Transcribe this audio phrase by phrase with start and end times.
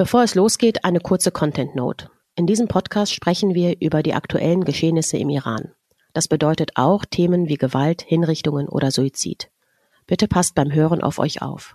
[0.00, 2.10] Bevor es losgeht, eine kurze Content Note.
[2.34, 5.74] In diesem Podcast sprechen wir über die aktuellen Geschehnisse im Iran.
[6.14, 9.50] Das bedeutet auch Themen wie Gewalt, Hinrichtungen oder Suizid.
[10.06, 11.74] Bitte passt beim Hören auf euch auf.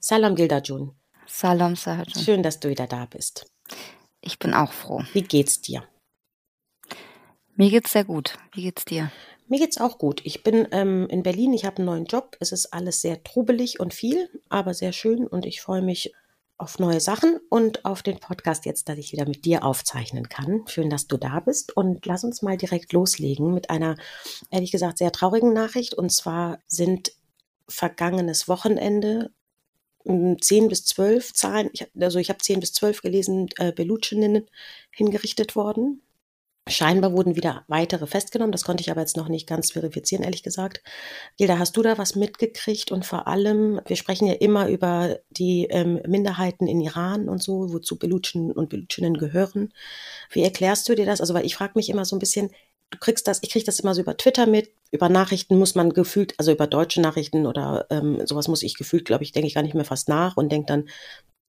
[0.00, 0.92] Salam Gildajun.
[1.26, 2.24] Salam Sahajun.
[2.24, 3.44] Schön, dass du wieder da bist.
[4.22, 5.02] Ich bin auch froh.
[5.12, 5.82] Wie geht's dir?
[7.56, 8.38] Mir geht's sehr gut.
[8.54, 9.12] Wie geht's dir?
[9.48, 10.20] Mir geht's auch gut.
[10.24, 12.36] Ich bin ähm, in Berlin, ich habe einen neuen Job.
[12.38, 16.12] Es ist alles sehr trubelig und viel, aber sehr schön und ich freue mich
[16.58, 20.64] auf neue Sachen und auf den Podcast jetzt, dass ich wieder mit dir aufzeichnen kann.
[20.66, 23.96] Schön, dass du da bist und lass uns mal direkt loslegen mit einer,
[24.50, 25.94] ehrlich gesagt, sehr traurigen Nachricht.
[25.94, 27.12] Und zwar sind
[27.68, 29.30] vergangenes Wochenende
[30.40, 34.46] zehn bis zwölf Zahlen, ich, also ich habe zehn bis zwölf gelesen, äh, Belutscheninnen
[34.90, 36.02] hingerichtet worden.
[36.68, 38.52] Scheinbar wurden wieder weitere festgenommen.
[38.52, 40.82] Das konnte ich aber jetzt noch nicht ganz verifizieren, ehrlich gesagt.
[41.36, 42.92] Gilda, hast du da was mitgekriegt?
[42.92, 47.72] Und vor allem, wir sprechen ja immer über die ähm, Minderheiten in Iran und so,
[47.72, 49.72] wozu Belutschen und Belutscheninnen gehören.
[50.30, 51.20] Wie erklärst du dir das?
[51.20, 52.50] Also, weil ich frage mich immer so ein bisschen,
[52.90, 54.70] du kriegst das, ich kriege das immer so über Twitter mit.
[54.90, 59.04] Über Nachrichten muss man gefühlt, also über deutsche Nachrichten oder ähm, sowas muss ich gefühlt,
[59.04, 60.88] glaube ich, denke ich gar nicht mehr fast nach und denke dann,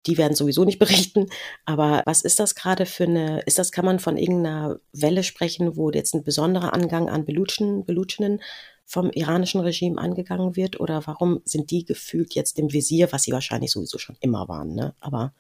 [0.05, 1.28] die werden sowieso nicht berichten.
[1.66, 5.75] Aber was ist das gerade für eine, ist das, kann man von irgendeiner Welle sprechen,
[5.75, 8.42] wo jetzt ein besonderer Angang an Belutschen, Belutschenen
[8.86, 10.80] vom iranischen Regime angegangen wird?
[10.80, 14.73] Oder warum sind die gefühlt jetzt im Visier, was sie wahrscheinlich sowieso schon immer waren,
[14.73, 14.94] ne?
[15.00, 15.33] Aber.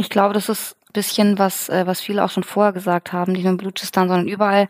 [0.00, 3.32] Ich glaube, das ist ein bisschen was, äh, was viele auch schon vorher gesagt haben,
[3.32, 4.68] nicht nur in Belutschistan, sondern überall,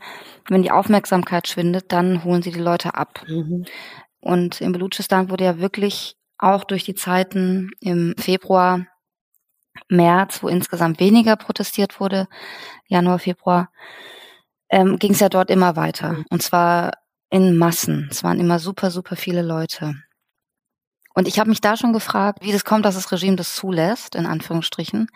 [0.49, 3.23] wenn die Aufmerksamkeit schwindet, dann holen sie die Leute ab.
[3.29, 3.67] Mhm.
[4.21, 8.87] Und in Belutschistan wurde ja wirklich auch durch die Zeiten im Februar
[9.89, 12.29] März, wo insgesamt weniger protestiert wurde,
[12.87, 13.71] Januar, Februar,
[14.69, 16.13] ähm, ging es ja dort immer weiter.
[16.13, 16.27] Mhm.
[16.31, 16.93] Und zwar
[17.31, 18.09] in Massen.
[18.11, 19.95] Es waren immer super, super viele Leute.
[21.15, 24.15] Und ich habe mich da schon gefragt, wie das kommt, dass das Regime das zulässt,
[24.15, 25.09] in Anführungsstrichen.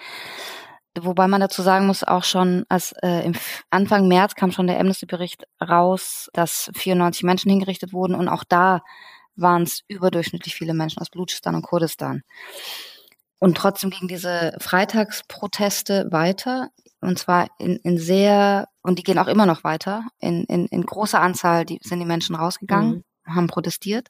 [0.99, 3.35] Wobei man dazu sagen muss, auch schon als äh, im
[3.71, 8.83] Anfang März kam schon der Amnesty-Bericht raus, dass 94 Menschen hingerichtet wurden und auch da
[9.35, 12.23] waren es überdurchschnittlich viele Menschen aus Blutschistan und Kurdistan.
[13.43, 16.69] Und trotzdem gingen diese Freitagsproteste weiter.
[17.01, 20.05] Und zwar in, in sehr, und die gehen auch immer noch weiter.
[20.21, 23.35] In, in, in großer Anzahl die, sind die Menschen rausgegangen, mhm.
[23.35, 24.07] haben protestiert.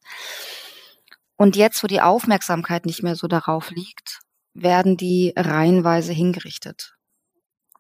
[1.37, 4.21] Und jetzt, wo die Aufmerksamkeit nicht mehr so darauf liegt,
[4.53, 6.93] werden die reihenweise hingerichtet.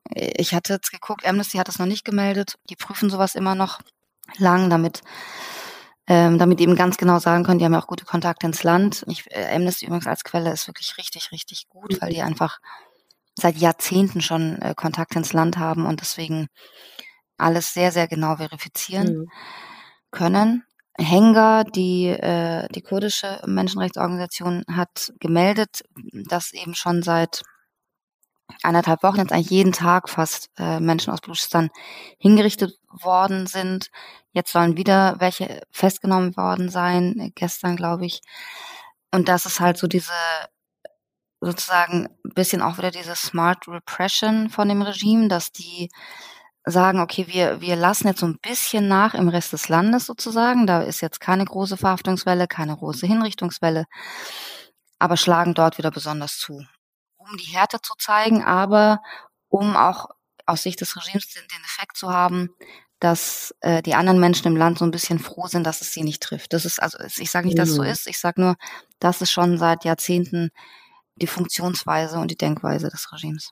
[0.09, 2.55] Ich hatte jetzt geguckt, Amnesty hat es noch nicht gemeldet.
[2.71, 3.81] Die prüfen sowas immer noch
[4.39, 5.03] lang, damit
[6.07, 9.05] ähm, damit eben ganz genau sagen können, die haben ja auch gute Kontakte ins Land.
[9.09, 12.29] Ich, äh, Amnesty übrigens als Quelle ist wirklich richtig, richtig gut, weil die mhm.
[12.29, 12.59] einfach
[13.35, 16.49] seit Jahrzehnten schon äh, Kontakte ins Land haben und deswegen
[17.39, 19.29] alles sehr, sehr genau verifizieren mhm.
[20.11, 20.65] können.
[20.99, 25.83] Henga, die, äh, die kurdische Menschenrechtsorganisation, hat gemeldet,
[26.29, 27.43] dass eben schon seit
[28.63, 31.71] eineinhalb Wochen jetzt eigentlich jeden Tag fast äh, Menschen aus Bluchistan
[32.19, 33.91] hingerichtet worden sind.
[34.33, 38.21] Jetzt sollen wieder welche festgenommen worden sein, äh, gestern glaube ich.
[39.13, 40.13] Und das ist halt so diese
[41.41, 45.89] sozusagen bisschen auch wieder diese Smart Repression von dem Regime, dass die
[46.65, 50.67] sagen, okay, wir, wir lassen jetzt so ein bisschen nach im Rest des Landes sozusagen.
[50.67, 53.87] Da ist jetzt keine große Verhaftungswelle, keine große Hinrichtungswelle,
[55.01, 56.65] aber schlagen dort wieder besonders zu
[57.31, 59.03] um die Härte zu zeigen, aber
[59.49, 60.09] um auch
[60.47, 62.51] aus Sicht des Regimes den, den Effekt zu haben,
[63.01, 66.05] dass äh, die anderen Menschen im Land so ein bisschen froh sind, dass es sie
[66.05, 66.53] nicht trifft.
[66.53, 67.89] Das ist also, ich sage nicht, dass es so mhm.
[67.89, 68.57] ist, ich sage nur,
[69.01, 70.51] das ist schon seit Jahrzehnten
[71.17, 73.51] die Funktionsweise und die Denkweise des Regimes.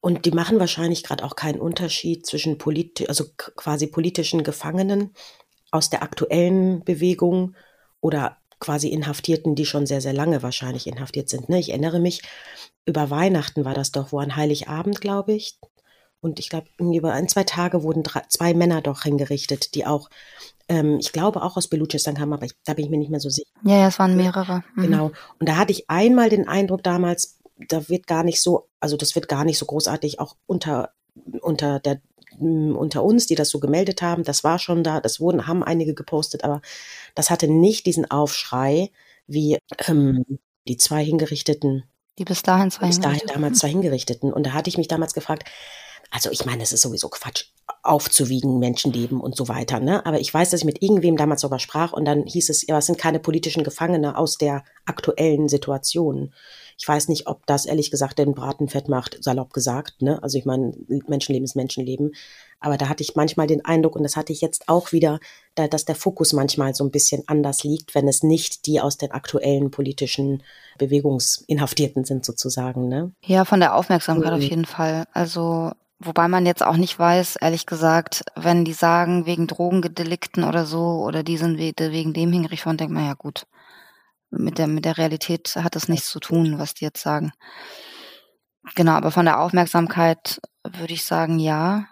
[0.00, 5.12] Und die machen wahrscheinlich gerade auch keinen Unterschied zwischen polit also quasi politischen Gefangenen
[5.70, 7.56] aus der aktuellen Bewegung
[8.00, 11.48] oder quasi Inhaftierten, die schon sehr, sehr lange wahrscheinlich inhaftiert sind.
[11.48, 11.58] Ne?
[11.58, 12.22] Ich erinnere mich,
[12.86, 15.58] über Weihnachten war das doch, wo an Heiligabend, glaube ich,
[16.20, 20.10] und ich glaube, über ein, zwei Tage wurden drei, zwei Männer doch hingerichtet, die auch,
[20.68, 23.20] ähm, ich glaube, auch aus Belutschistan kamen, aber ich, da bin ich mir nicht mehr
[23.20, 23.48] so sicher.
[23.64, 24.64] Ja, ja, es waren mehrere.
[24.74, 24.82] Mhm.
[24.82, 25.12] Genau.
[25.38, 27.38] Und da hatte ich einmal den Eindruck damals,
[27.68, 30.90] da wird gar nicht so, also das wird gar nicht so großartig auch unter,
[31.40, 32.00] unter der
[32.38, 35.94] unter uns, die das so gemeldet haben, das war schon da, das wurden, haben einige
[35.94, 36.60] gepostet, aber
[37.14, 38.90] das hatte nicht diesen Aufschrei
[39.26, 40.24] wie ähm,
[40.66, 41.84] die zwei hingerichteten.
[42.18, 44.32] Die bis dahin zwei bis dahin damals zwei hingerichteten.
[44.32, 45.44] Und da hatte ich mich damals gefragt,
[46.10, 47.44] also ich meine, es ist sowieso Quatsch,
[47.82, 49.78] aufzuwiegen, Menschenleben und so weiter.
[49.78, 50.04] Ne?
[50.06, 52.78] Aber ich weiß, dass ich mit irgendwem damals darüber sprach und dann hieß es, ja,
[52.78, 56.32] es sind keine politischen Gefangene aus der aktuellen Situation.
[56.78, 60.00] Ich weiß nicht, ob das ehrlich gesagt den Braten fett macht, salopp gesagt.
[60.00, 60.22] Ne?
[60.22, 60.72] Also ich meine,
[61.08, 62.14] Menschenleben ist Menschenleben.
[62.60, 65.20] Aber da hatte ich manchmal den Eindruck, und das hatte ich jetzt auch wieder,
[65.54, 68.96] da, dass der Fokus manchmal so ein bisschen anders liegt, wenn es nicht die aus
[68.96, 70.42] den aktuellen politischen
[70.78, 72.88] Bewegungsinhaftierten sind sozusagen.
[72.88, 73.12] Ne?
[73.24, 74.38] Ja, von der Aufmerksamkeit mhm.
[74.38, 75.04] auf jeden Fall.
[75.12, 80.64] Also Wobei man jetzt auch nicht weiß, ehrlich gesagt, wenn die sagen, wegen Drogendelikten oder
[80.64, 83.46] so, oder die sind wegen dem hingerichtet worden, denkt man, ja gut,
[84.30, 87.32] mit der, mit der Realität hat das nichts zu tun, was die jetzt sagen.
[88.74, 91.86] Genau, aber von der Aufmerksamkeit würde ich sagen, ja.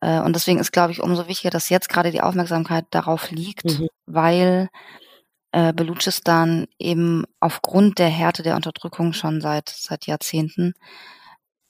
[0.00, 3.64] Äh, und deswegen ist, glaube ich, umso wichtiger, dass jetzt gerade die Aufmerksamkeit darauf liegt,
[3.64, 3.88] mhm.
[4.06, 4.68] weil
[5.52, 10.74] äh, Belutschistan eben aufgrund der Härte der Unterdrückung schon seit, seit Jahrzehnten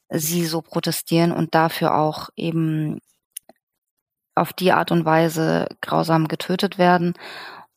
[0.09, 3.00] sie so protestieren und dafür auch eben
[4.35, 7.15] auf die Art und Weise grausam getötet werden.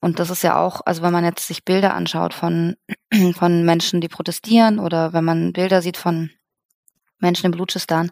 [0.06, 2.76] Und das ist ja auch, also wenn man jetzt sich Bilder anschaut von,
[3.36, 6.30] von Menschen, die protestieren oder wenn man Bilder sieht von
[7.18, 8.12] Menschen im Blutschistan,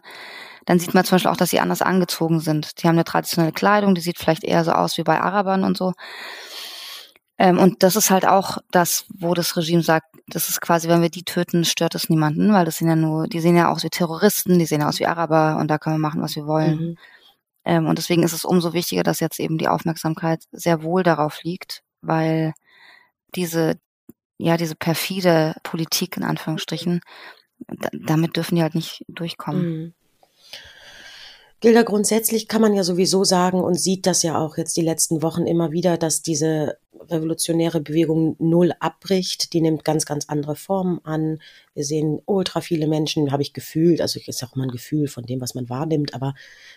[0.66, 2.82] dann sieht man zum Beispiel auch, dass sie anders angezogen sind.
[2.82, 5.76] Die haben eine traditionelle Kleidung, die sieht vielleicht eher so aus wie bei Arabern und
[5.76, 5.92] so.
[7.38, 11.00] Ähm, und das ist halt auch das, wo das Regime sagt, das ist quasi, wenn
[11.00, 13.84] wir die töten, stört es niemanden, weil das sind ja nur, die sehen ja aus
[13.84, 16.48] wie Terroristen, die sehen ja aus wie Araber und da können wir machen, was wir
[16.48, 16.76] wollen.
[16.76, 16.96] Mhm.
[17.64, 21.44] Ähm, und deswegen ist es umso wichtiger, dass jetzt eben die Aufmerksamkeit sehr wohl darauf
[21.44, 22.52] liegt, weil
[23.34, 23.78] diese,
[24.38, 27.00] ja, diese perfide Politik in Anführungsstrichen,
[27.92, 29.62] damit dürfen die halt nicht durchkommen.
[29.62, 29.94] Mhm.
[31.60, 35.22] Gilda, grundsätzlich kann man ja sowieso sagen und sieht das ja auch jetzt die letzten
[35.22, 36.76] Wochen immer wieder, dass diese
[37.10, 39.52] revolutionäre Bewegung null abbricht.
[39.52, 41.40] Die nimmt ganz, ganz andere Formen an.
[41.74, 45.08] Wir sehen ultra viele Menschen, habe ich gefühlt, also ist ja auch immer ein Gefühl
[45.08, 46.34] von dem, was man wahrnimmt, aber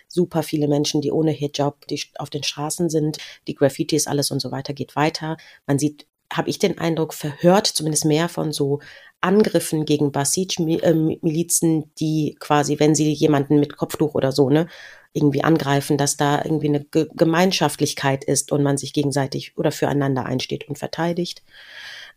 [0.07, 4.39] super viele Menschen, die ohne Hijab die auf den Straßen sind, die Graffitis, alles und
[4.39, 5.37] so weiter geht weiter.
[5.65, 8.81] Man sieht habe ich den Eindruck, verhört zumindest mehr von so
[9.21, 14.67] Angriffen gegen Basij-Milizen, die quasi, wenn sie jemanden mit Kopftuch oder so, ne,
[15.13, 20.25] irgendwie angreifen, dass da irgendwie eine Ge Gemeinschaftlichkeit ist und man sich gegenseitig oder füreinander
[20.25, 21.43] einsteht und verteidigt.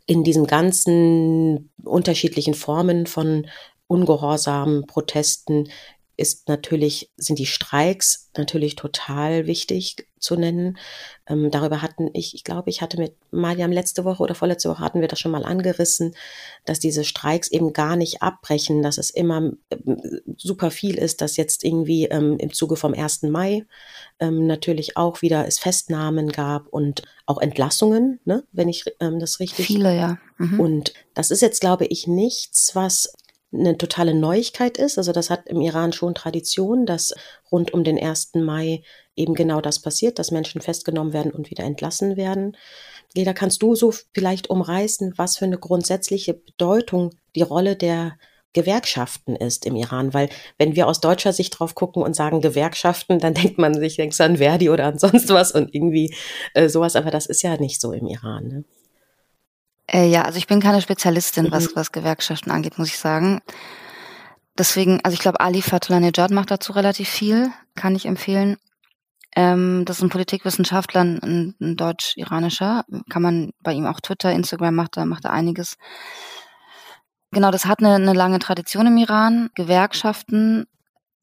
[0.06, 3.47] In diesen ganzen unterschiedlichen Formen von
[3.87, 5.69] Ungehorsam, Protesten
[6.20, 10.78] ist natürlich, sind die Streiks natürlich total wichtig zu nennen.
[11.26, 14.81] Ähm, darüber hatten ich, ich glaube, ich hatte mit Mariam letzte Woche oder vorletzte Woche
[14.81, 16.14] hatten wir das schon mal angerissen,
[16.64, 21.37] dass diese Streiks eben gar nicht abbrechen, dass es immer ähm, super viel ist, dass
[21.37, 23.23] jetzt irgendwie ähm, im Zuge vom 1.
[23.23, 23.64] Mai
[24.20, 29.40] ähm, natürlich auch wieder es Festnahmen gab und auch Entlassungen, ne, wenn ich ähm, das
[29.40, 29.66] richtig.
[29.66, 30.19] Viele, ja.
[30.38, 30.61] Mhm.
[30.61, 33.12] Und das ist jetzt, glaube ich, nichts, was
[33.52, 34.99] eine totale Neuigkeit ist.
[34.99, 37.12] Also das hat im Iran schon Tradition, dass
[37.50, 38.35] rund um den 1.
[38.35, 38.82] Mai
[39.17, 42.56] eben genau das passiert, dass Menschen festgenommen werden und wieder entlassen werden.
[43.14, 48.17] Leda, kannst du so vielleicht umreißen, was für eine grundsätzliche Bedeutung die Rolle der
[48.52, 53.19] Gewerkschaften ist im Iran, weil wenn wir aus deutscher Sicht drauf gucken und sagen Gewerkschaften,
[53.20, 56.14] dann denkt man sich, denkst an Verdi oder an sonst was und irgendwie
[56.55, 58.49] äh, sowas, aber das ist ja nicht so im Iran.
[58.49, 58.64] Ne?
[59.92, 61.52] Äh, ja, also ich bin keine Spezialistin, mhm.
[61.52, 63.40] was, was Gewerkschaften angeht, muss ich sagen.
[64.56, 66.00] Deswegen, also ich glaube, Ali Fatullah
[66.31, 68.56] macht dazu relativ viel, kann ich empfehlen.
[69.34, 72.84] Ähm, das ist ein Politikwissenschaftler, ein, ein deutsch-iranischer.
[73.08, 75.76] Kann man bei ihm auch Twitter, Instagram macht er, macht er einiges.
[77.32, 79.50] Genau, das hat eine, eine lange Tradition im Iran.
[79.54, 80.66] Gewerkschaften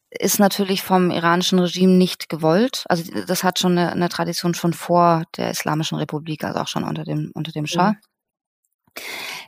[0.09, 2.85] ist natürlich vom iranischen Regime nicht gewollt.
[2.87, 6.85] Also das hat schon eine, eine Tradition schon vor der Islamischen Republik, also auch schon
[6.85, 7.91] unter dem, unter dem Schah.
[7.91, 7.97] Mhm.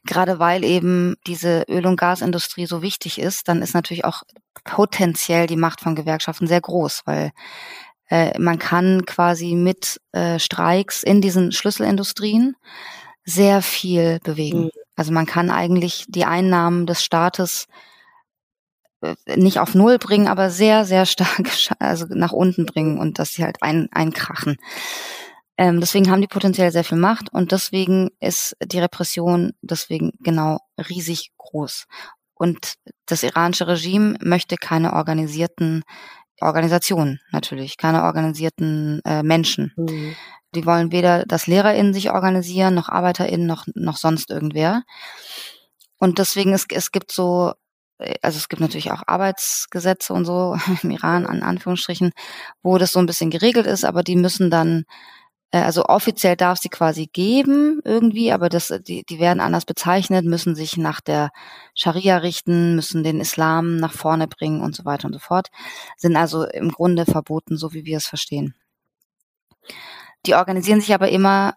[0.05, 4.23] Gerade weil eben diese Öl- und Gasindustrie so wichtig ist, dann ist natürlich auch
[4.63, 7.31] potenziell die Macht von Gewerkschaften sehr groß, weil
[8.09, 12.55] äh, man kann quasi mit äh, Streiks in diesen Schlüsselindustrien
[13.23, 14.63] sehr viel bewegen.
[14.63, 14.69] Mhm.
[14.95, 17.67] Also man kann eigentlich die Einnahmen des Staates
[19.01, 23.33] äh, nicht auf Null bringen, aber sehr, sehr stark also nach unten bringen und dass
[23.33, 24.57] sie halt ein, einkrachen.
[25.59, 30.59] Ähm, deswegen haben die potenziell sehr viel Macht und deswegen ist die Repression deswegen genau
[30.77, 31.85] riesig groß.
[32.33, 32.75] Und
[33.05, 35.83] das iranische Regime möchte keine organisierten
[36.39, 39.73] Organisationen natürlich, keine organisierten äh, Menschen.
[39.75, 40.15] Mhm.
[40.55, 44.83] Die wollen weder, dass LehrerInnen sich organisieren, noch ArbeiterInnen, noch, noch sonst irgendwer.
[45.97, 47.51] Und deswegen, es, es gibt so,
[47.97, 52.13] äh, also es gibt natürlich auch Arbeitsgesetze und so im Iran, an Anführungsstrichen,
[52.63, 54.85] wo das so ein bisschen geregelt ist, aber die müssen dann
[55.51, 60.55] also offiziell darf sie quasi geben irgendwie, aber das, die, die werden anders bezeichnet, müssen
[60.55, 61.31] sich nach der
[61.73, 65.47] Scharia richten, müssen den Islam nach vorne bringen und so weiter und so fort,
[65.97, 68.53] sind also im Grunde verboten, so wie wir es verstehen.
[70.25, 71.53] Die organisieren sich aber immer,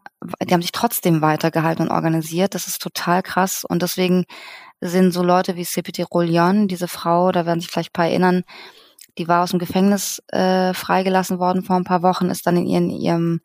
[0.47, 2.55] die haben sich trotzdem weitergehalten und organisiert.
[2.55, 3.65] Das ist total krass.
[3.69, 4.25] Und deswegen
[4.81, 8.45] sind so Leute wie Sepiti Rollion, diese Frau, da werden sich vielleicht ein paar erinnern,
[9.19, 12.67] die war aus dem Gefängnis äh, freigelassen worden vor ein paar Wochen, ist dann in,
[12.67, 13.41] ihren, ihrem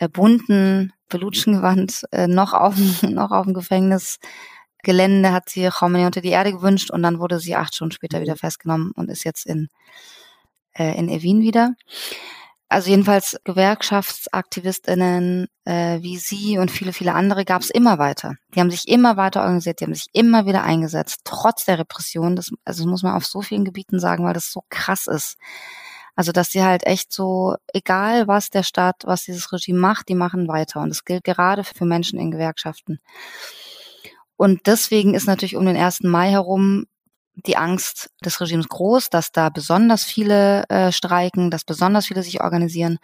[0.00, 6.30] äh, bunten Belutschengewand äh, noch auf noch auf dem Gefängnisgelände hat sie Khomeini unter die
[6.30, 9.68] Erde gewünscht und dann wurde sie acht Stunden später wieder festgenommen und ist jetzt in
[10.72, 11.74] äh, in Evin wieder.
[12.68, 18.36] Also jedenfalls Gewerkschaftsaktivistinnen äh, wie sie und viele, viele andere gab es immer weiter.
[18.54, 22.36] Die haben sich immer weiter organisiert, die haben sich immer wieder eingesetzt, trotz der Repression.
[22.36, 25.36] Das, also das muss man auf so vielen Gebieten sagen, weil das so krass ist.
[26.20, 30.14] Also dass sie halt echt so, egal was der Staat, was dieses Regime macht, die
[30.14, 30.82] machen weiter.
[30.82, 33.00] Und das gilt gerade für Menschen in Gewerkschaften.
[34.36, 36.02] Und deswegen ist natürlich um den 1.
[36.02, 36.84] Mai herum
[37.36, 42.42] die Angst des Regimes groß, dass da besonders viele äh, streiken, dass besonders viele sich
[42.42, 42.98] organisieren.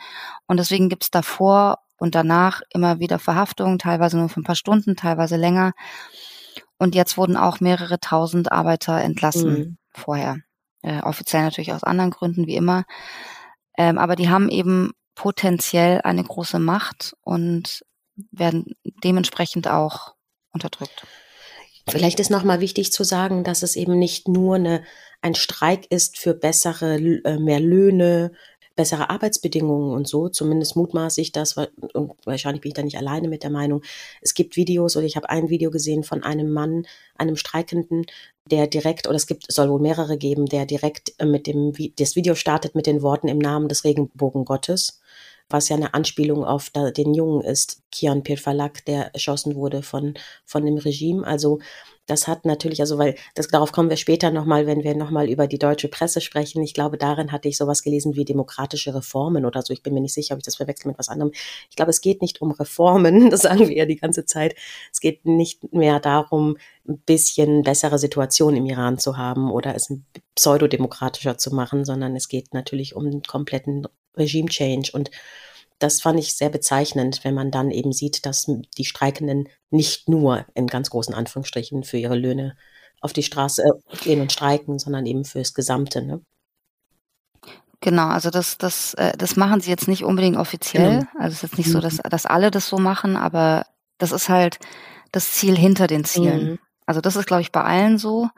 [0.47, 4.57] Und deswegen gibt es davor und danach immer wieder Verhaftungen, teilweise nur für ein paar
[4.57, 5.73] Stunden, teilweise länger.
[6.77, 9.79] Und jetzt wurden auch mehrere tausend Arbeiter entlassen mhm.
[9.89, 10.41] vorher.
[10.87, 12.85] Äh, offiziell natürlich aus anderen Gründen, wie immer.
[13.77, 17.85] Ähm, aber die haben eben potenziell eine große Macht und
[18.31, 20.15] werden dementsprechend auch
[20.53, 21.05] unterdrückt.
[21.89, 24.85] Vielleicht ist nochmal wichtig zu sagen, dass es eben nicht nur eine,
[25.23, 28.31] ein Streik ist für bessere, äh, mehr Löhne,
[28.77, 30.29] bessere Arbeitsbedingungen und so.
[30.29, 33.83] Zumindest mutmaße ich das, und wahrscheinlich bin ich da nicht alleine mit der Meinung.
[34.21, 38.07] Es gibt Videos oder ich habe ein Video gesehen von einem Mann, einem Streikenden,
[38.51, 42.15] der direkt, oder es gibt, soll wohl mehrere geben, der direkt äh, mit dem, das
[42.15, 45.01] Video startet mit den Worten im Namen des Regenbogengottes
[45.49, 50.67] was ja eine Anspielung auf den Jungen ist, Kian Pirfalak, der erschossen wurde von, von
[50.67, 51.27] dem Regime.
[51.27, 51.61] Also
[52.07, 55.49] das hat natürlich, also weil, das, darauf kommen wir später nochmal, wenn wir nochmal über
[55.49, 56.63] die deutsche Presse sprechen.
[56.63, 59.73] Ich glaube, darin hatte ich sowas gelesen wie demokratische Reformen oder so.
[59.73, 61.33] Ich bin mir nicht sicher, ob ich das verwechsel mit was anderem.
[61.69, 64.55] Ich glaube, es geht nicht um Reformen, das sagen wir ja die ganze Zeit.
[64.93, 66.57] Es geht nicht mehr darum,
[66.89, 69.93] ein bisschen bessere Situation im Iran zu haben oder es
[70.37, 73.87] pseudodemokratischer zu machen, sondern es geht natürlich um einen kompletten
[74.17, 74.91] Regime Change.
[74.93, 75.11] Und
[75.79, 78.47] das fand ich sehr bezeichnend, wenn man dann eben sieht, dass
[78.77, 82.57] die Streikenden nicht nur in ganz großen Anführungsstrichen für ihre Löhne
[83.01, 86.03] auf die Straße äh, gehen und streiken, sondern eben fürs Gesamte.
[86.03, 86.23] Ne?
[87.81, 91.01] Genau, also das, das, äh, das machen sie jetzt nicht unbedingt offiziell.
[91.01, 91.11] Genau.
[91.19, 92.09] Also es ist jetzt nicht so, dass, mhm.
[92.11, 93.67] dass alle das so machen, aber
[93.99, 94.59] das ist halt
[95.13, 96.51] das Ziel hinter den Zielen.
[96.53, 96.59] Mhm.
[96.87, 98.29] Also das ist, glaube ich, bei allen so.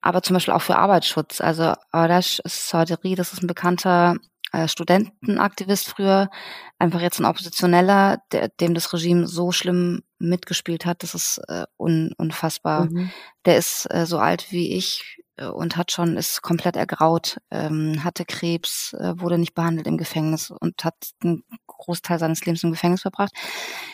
[0.00, 1.40] Aber zum Beispiel auch für Arbeitsschutz.
[1.40, 4.16] Also Arash Saderi, das ist ein bekannter
[4.52, 6.30] äh, Studentenaktivist früher,
[6.78, 11.64] einfach jetzt ein Oppositioneller, der, dem das Regime so schlimm mitgespielt hat, das ist äh,
[11.78, 12.86] un, unfassbar.
[12.86, 13.10] Mhm.
[13.44, 18.02] Der ist äh, so alt wie ich äh, und hat schon, ist komplett ergraut, ähm,
[18.04, 22.70] hatte Krebs, äh, wurde nicht behandelt im Gefängnis und hat einen Großteil seines Lebens im
[22.70, 23.32] Gefängnis verbracht.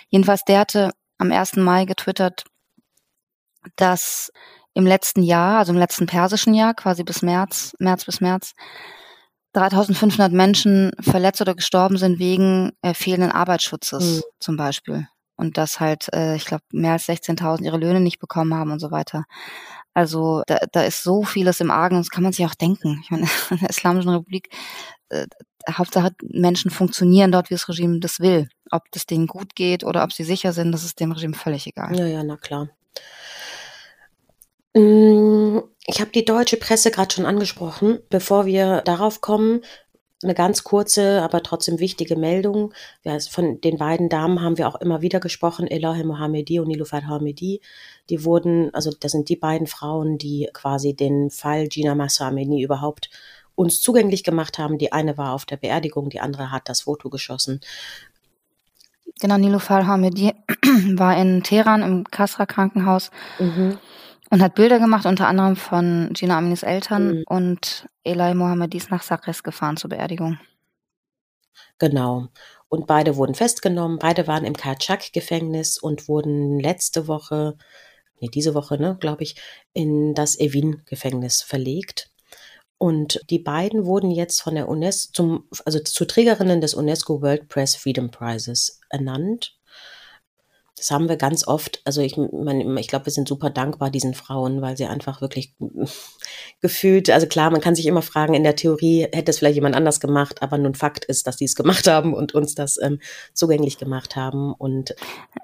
[0.09, 1.57] Jedenfalls, der hatte am 1.
[1.57, 2.45] Mai getwittert,
[3.77, 4.33] dass
[4.75, 8.55] im letzten Jahr, also im letzten persischen Jahr, quasi bis März, März bis März,
[9.55, 14.23] 3500 Menschen verletzt oder gestorben sind wegen äh, fehlenden Arbeitsschutzes mhm.
[14.41, 15.09] zum Beispiel.
[15.37, 18.81] Und dass halt, äh, ich glaube, mehr als 16.000 ihre Löhne nicht bekommen haben und
[18.81, 19.25] so weiter.
[19.95, 23.01] Also da, da ist so vieles im Argen, das kann man sich auch denken.
[23.03, 24.49] Ich meine, in der Islamischen Republik,
[25.09, 25.27] äh,
[25.71, 28.49] Hauptsache Menschen funktionieren dort, wie das Regime das will.
[28.71, 31.67] Ob das denen gut geht oder ob sie sicher sind, das ist dem Regime völlig
[31.67, 31.97] egal.
[31.99, 32.69] Ja, ja, na klar.
[34.75, 38.01] Mm, ich habe die deutsche Presse gerade schon angesprochen.
[38.11, 39.63] Bevor wir darauf kommen,
[40.23, 42.73] eine ganz kurze, aber trotzdem wichtige Meldung.
[43.03, 47.07] Ja, von den beiden Damen haben wir auch immer wieder gesprochen, Elahe Mohamedi und Nilufar
[47.07, 47.61] Hamedi.
[48.11, 53.11] Die wurden, also das sind die beiden Frauen, die quasi den Fall Gina Massameni überhaupt
[53.55, 54.79] uns zugänglich gemacht haben.
[54.79, 57.61] Die eine war auf der Beerdigung, die andere hat das Foto geschossen.
[59.21, 60.33] Genau, Nilufar Hamedi
[60.95, 63.11] war in Teheran im Kasra Krankenhaus.
[63.39, 63.79] Mhm
[64.31, 67.25] und hat Bilder gemacht, unter anderem von Gina Aminis Eltern mhm.
[67.27, 70.39] und Eli Mohammedis nach Sakres gefahren zur Beerdigung.
[71.79, 72.29] Genau.
[72.69, 73.99] Und beide wurden festgenommen.
[73.99, 77.57] Beide waren im Karchak-Gefängnis und wurden letzte Woche,
[78.21, 79.37] nee, diese Woche, ne, glaube ich,
[79.73, 82.11] in das Evin-Gefängnis verlegt.
[82.79, 87.49] Und die beiden wurden jetzt von der UNESCO zum, also zu Trägerinnen des UNESCO World
[87.49, 89.57] Press Freedom Prizes ernannt.
[90.77, 91.81] Das haben wir ganz oft.
[91.85, 95.55] Also ich meine, ich glaube, wir sind super dankbar diesen Frauen, weil sie einfach wirklich
[96.61, 99.77] gefühlt, also klar, man kann sich immer fragen, in der Theorie hätte es vielleicht jemand
[99.77, 102.99] anders gemacht, aber nun Fakt ist, dass die es gemacht haben und uns das ähm,
[103.35, 104.53] zugänglich gemacht haben.
[104.53, 104.95] Und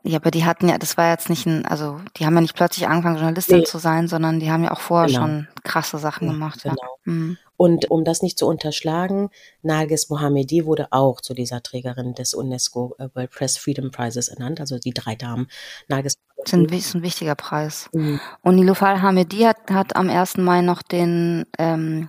[0.03, 2.57] ja, aber die hatten ja, das war jetzt nicht ein, also die haben ja nicht
[2.57, 3.65] plötzlich angefangen, Journalistin nee.
[3.65, 5.21] zu sein, sondern die haben ja auch vorher genau.
[5.21, 6.63] schon krasse Sachen gemacht.
[6.65, 6.75] Genau.
[6.75, 6.89] Ja.
[7.05, 7.39] Mhm.
[7.61, 9.29] Und um das nicht zu unterschlagen,
[9.61, 14.61] Nargis Mohammedi wurde auch zu dieser Trägerin des UNESCO äh, World Press Freedom Prizes ernannt,
[14.61, 15.47] also die drei Damen.
[15.87, 17.91] Nargis das ist ein wichtiger Preis.
[17.93, 18.19] Mhm.
[18.41, 20.39] Und Nilufal Hamedi hat, hat am 1.
[20.39, 22.09] Mai noch den, ähm,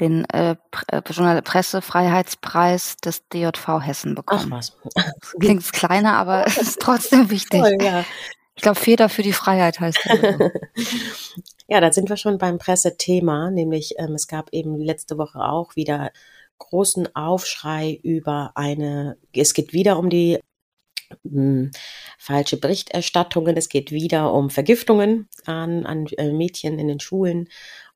[0.00, 4.50] den äh, äh Pressefreiheitspreis des DJV Hessen bekommen.
[4.50, 4.78] Ach was.
[5.40, 7.60] Klingt kleiner, aber es ist trotzdem wichtig.
[7.60, 8.02] Toll, ja.
[8.58, 10.18] Ich glaube, Feder für die Freiheit heißt das.
[11.70, 15.76] Ja, da sind wir schon beim Pressethema, nämlich ähm, es gab eben letzte Woche auch
[15.76, 16.12] wieder
[16.56, 20.38] großen Aufschrei über eine, es geht wieder um die
[21.24, 21.70] hm,
[22.18, 27.50] falsche Berichterstattungen, es geht wieder um Vergiftungen an, an äh, Mädchen in den Schulen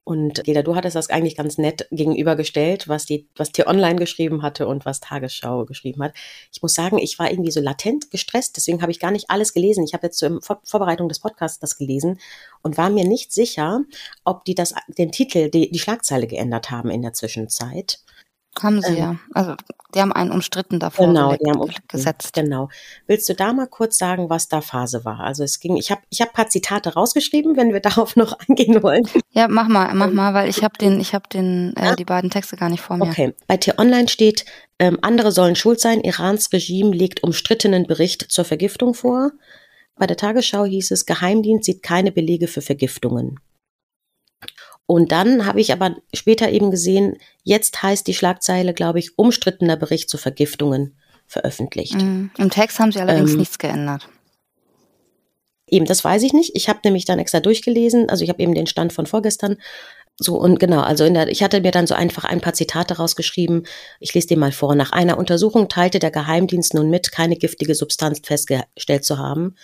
[0.05, 4.43] und Leda, du hattest das eigentlich ganz nett gegenübergestellt, was die, was Tier Online geschrieben
[4.43, 6.13] hatte und was Tagesschau geschrieben hat.
[6.53, 9.53] Ich muss sagen, ich war irgendwie so latent gestresst, deswegen habe ich gar nicht alles
[9.53, 9.85] gelesen.
[9.85, 12.19] Ich habe jetzt zur Vor Vorbereitung des Podcasts das gelesen
[12.63, 13.83] und war mir nicht sicher,
[14.25, 18.01] ob die das, den Titel, die, die Schlagzeile geändert haben in der Zwischenzeit.
[18.61, 19.17] Haben sie ähm, ja.
[19.33, 19.55] Also
[19.95, 22.33] die haben einen umstritten davor genau, die haben umstritten, gesetzt.
[22.35, 22.69] Genau.
[23.07, 25.21] Willst du da mal kurz sagen, was da Phase war?
[25.21, 28.83] Also es ging, ich habe ich hab paar Zitate rausgeschrieben, wenn wir darauf noch eingehen
[28.83, 29.09] wollen.
[29.31, 32.31] Ja, mach mal, mach mal, weil ich habe den, ich habe den, äh, die beiden
[32.31, 33.05] Texte gar nicht vor mir.
[33.05, 33.35] Okay.
[33.47, 34.45] Bei T-Online steht,
[34.79, 39.33] ähm, andere sollen schuld sein, Irans Regime legt umstrittenen Bericht zur Vergiftung vor.
[39.97, 43.41] Bei der Tagesschau hieß es, Geheimdienst sieht keine Belege für Vergiftungen.
[44.87, 49.77] Und dann habe ich aber später eben gesehen, jetzt heißt die Schlagzeile, glaube ich, umstrittener
[49.77, 50.97] Bericht zu Vergiftungen
[51.27, 51.95] veröffentlicht.
[51.95, 52.31] Mhm.
[52.37, 54.09] Im Text haben sie allerdings ähm, nichts geändert.
[55.67, 56.55] Eben, das weiß ich nicht.
[56.55, 58.11] Ich habe nämlich dann extra durchgelesen.
[58.11, 59.57] Also ich habe eben den Stand von vorgestern.
[60.19, 63.67] So und genau, also der, ich hatte mir dann so einfach ein paar Zitate rausgeschrieben.
[63.99, 64.75] Ich lese dir mal vor.
[64.75, 69.57] Nach einer Untersuchung teilte der Geheimdienst nun mit, keine giftige Substanz festgestellt zu haben.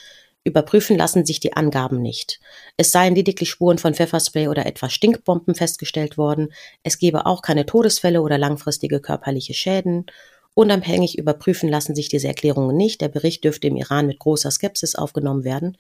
[0.49, 2.40] Überprüfen lassen sich die Angaben nicht.
[2.76, 6.52] Es seien lediglich Spuren von Pfefferspray oder etwa Stinkbomben festgestellt worden.
[6.83, 10.07] Es gebe auch keine Todesfälle oder langfristige körperliche Schäden.
[10.55, 13.00] Unabhängig überprüfen lassen sich diese Erklärungen nicht.
[13.00, 15.76] Der Bericht dürfte im Iran mit großer Skepsis aufgenommen werden.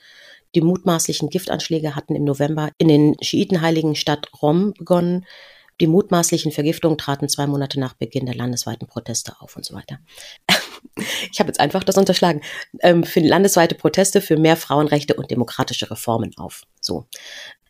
[0.54, 5.26] Die mutmaßlichen Giftanschläge hatten im November in den schiitenheiligen Stadt Rom begonnen.
[5.80, 9.98] Die mutmaßlichen Vergiftungen traten zwei Monate nach Beginn der landesweiten Proteste auf und so weiter.
[11.32, 12.42] ich habe jetzt einfach das unterschlagen,
[12.80, 16.62] ähm, für landesweite Proteste für mehr Frauenrechte und demokratische Reformen auf.
[16.80, 17.06] So.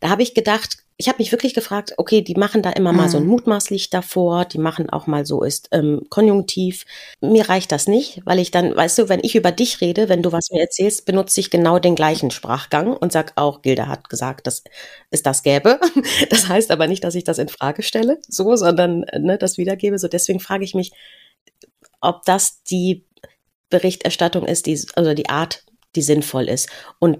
[0.01, 2.99] Da habe ich gedacht, ich habe mich wirklich gefragt, okay, die machen da immer mhm.
[2.99, 3.31] mal so ein mhm.
[3.31, 6.87] Mutmaßlich davor, die machen auch mal so ist ähm, Konjunktiv.
[7.21, 10.25] Mir reicht das nicht, weil ich dann, weißt du, wenn ich über dich rede, wenn
[10.25, 14.11] du was mir erzählst, benutze ich genau den gleichen Sprachgang und sag auch, Gilda hat
[14.11, 14.65] gesagt, dass
[15.11, 15.79] es das gäbe.
[16.31, 19.99] Das heißt aber nicht, dass ich das in Frage stelle, so, sondern ne, das wiedergebe.
[19.99, 20.93] So deswegen frage ich mich,
[22.01, 23.07] ob das die
[23.71, 26.69] Berichterstattung ist, die, also die Art, die sinnvoll ist.
[26.99, 27.19] Und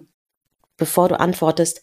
[0.77, 1.83] bevor du antwortest,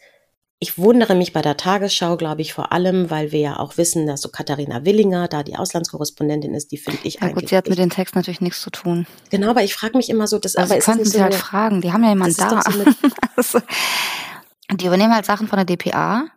[0.60, 4.08] ich wundere mich bei der Tagesschau, glaube ich, vor allem, weil wir ja auch wissen,
[4.08, 7.36] dass so Katharina Willinger da die Auslandskorrespondentin ist, die finde ich ja, eigentlich.
[7.36, 9.06] Gut, sie hat mit dem Text natürlich nichts zu tun.
[9.30, 11.41] Genau, aber ich frage mich immer so, dass also aber könnten sie so halt eine,
[11.41, 12.62] fragen, die haben ja jemanden da.
[13.41, 13.60] So
[14.71, 16.28] die übernehmen halt Sachen von der DPA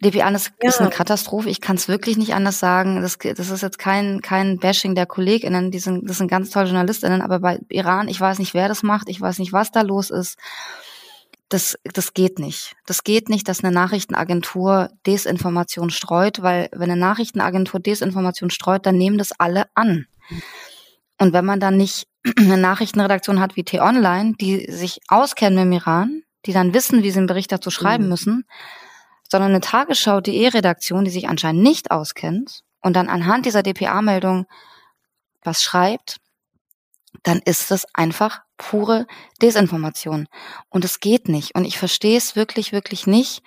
[0.00, 0.68] DPA ist, ja.
[0.68, 1.50] ist eine Katastrophe.
[1.50, 3.02] Ich kann es wirklich nicht anders sagen.
[3.02, 5.70] Das, das ist jetzt kein, kein Bashing der KollegInnen.
[5.70, 7.20] Die sind, das sind ganz tolle JournalistInnen.
[7.20, 9.08] Aber bei Iran, ich weiß nicht, wer das macht.
[9.08, 10.38] Ich weiß nicht, was da los ist.
[11.48, 12.76] Das, das geht nicht.
[12.86, 18.98] Das geht nicht, dass eine Nachrichtenagentur Desinformation streut, weil wenn eine Nachrichtenagentur Desinformation streut, dann
[18.98, 20.06] nehmen das alle an.
[21.18, 22.06] Und wenn man dann nicht
[22.36, 27.10] eine Nachrichtenredaktion hat wie T-Online, die sich auskennen mit dem Iran, die dann wissen, wie
[27.10, 28.10] sie einen Bericht dazu schreiben mhm.
[28.10, 28.44] müssen,
[29.28, 34.46] sondern eine Tagesschau.de-Redaktion, die sich anscheinend nicht auskennt und dann anhand dieser DPA-Meldung
[35.42, 36.16] was schreibt,
[37.22, 39.06] dann ist es einfach pure
[39.40, 40.28] Desinformation.
[40.68, 41.54] Und es geht nicht.
[41.54, 43.42] Und ich verstehe es wirklich, wirklich nicht.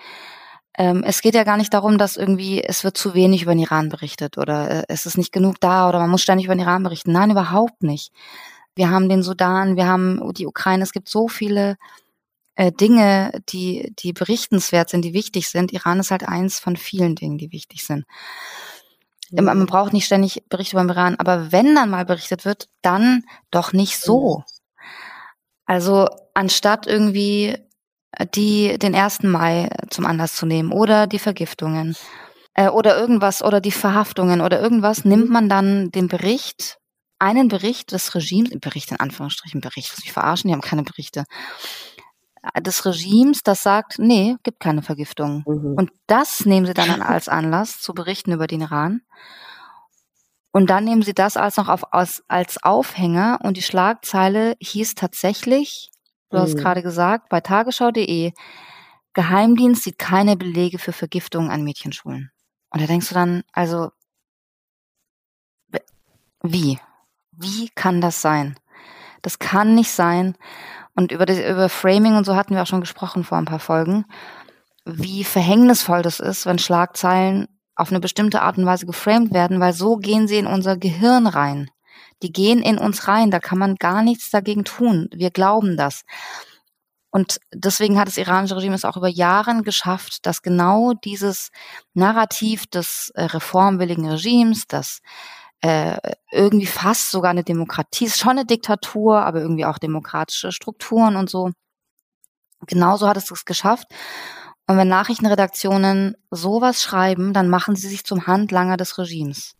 [0.78, 3.60] Ähm, es geht ja gar nicht darum, dass irgendwie es wird zu wenig über den
[3.60, 6.62] Iran berichtet oder äh, es ist nicht genug da oder man muss ständig über den
[6.62, 7.12] Iran berichten.
[7.12, 8.14] Nein, überhaupt nicht.
[8.74, 10.84] Wir haben den Sudan, wir haben die Ukraine.
[10.84, 11.78] Es gibt so viele
[12.56, 15.72] äh, Dinge, die, die berichtenswert sind, die wichtig sind.
[15.72, 18.06] Iran ist halt eins von vielen Dingen, die wichtig sind.
[19.32, 19.46] Mhm.
[19.46, 23.24] Man braucht nicht ständig Berichte über den Iran, aber wenn dann mal berichtet wird, dann
[23.50, 24.44] doch nicht so.
[25.66, 27.58] Also anstatt irgendwie
[28.36, 31.96] die den ersten Mai zum Anlass zu nehmen oder die Vergiftungen
[32.54, 35.34] äh, oder irgendwas oder die Verhaftungen oder irgendwas, nimmt mhm.
[35.34, 36.78] man dann den Bericht,
[37.20, 41.24] einen Bericht des Regimes, Bericht in Anführungsstrichen, Bericht, was mich verarschen, die haben keine Berichte,
[42.60, 45.44] des Regimes, das sagt, nee, gibt keine Vergiftung.
[45.46, 45.76] Mhm.
[45.76, 49.02] Und das nehmen sie dann als Anlass zu berichten über den Iran.
[50.52, 54.96] Und dann nehmen sie das als noch auf, als, als Aufhänger und die Schlagzeile hieß
[54.96, 55.92] tatsächlich,
[56.30, 56.42] du mhm.
[56.42, 58.34] hast gerade gesagt, bei tagesschau.de,
[59.14, 62.32] Geheimdienst sieht keine Belege für Vergiftungen an Mädchenschulen.
[62.70, 63.92] Und da denkst du dann, also,
[66.42, 66.80] wie?
[67.32, 68.58] Wie kann das sein?
[69.22, 70.36] Das kann nicht sein.
[70.96, 73.60] Und über, das, über Framing und so hatten wir auch schon gesprochen vor ein paar
[73.60, 74.06] Folgen,
[74.86, 79.74] wie verhängnisvoll das ist, wenn Schlagzeilen auf eine bestimmte Art und Weise geframed werden, weil
[79.74, 81.70] so gehen sie in unser Gehirn rein.
[82.22, 85.08] Die gehen in uns rein, da kann man gar nichts dagegen tun.
[85.14, 86.04] Wir glauben das.
[87.10, 91.50] Und deswegen hat das iranische Regime es auch über Jahre geschafft, dass genau dieses
[91.94, 95.02] Narrativ des äh, reformwilligen Regimes, das
[95.62, 95.98] äh,
[96.32, 101.30] irgendwie fast sogar eine Demokratie, ist schon eine Diktatur, aber irgendwie auch demokratische Strukturen und
[101.30, 101.52] so.
[102.68, 103.88] Genauso hat es es geschafft.
[104.68, 109.56] Und wenn Nachrichtenredaktionen sowas schreiben, dann machen sie sich zum Handlanger des Regimes.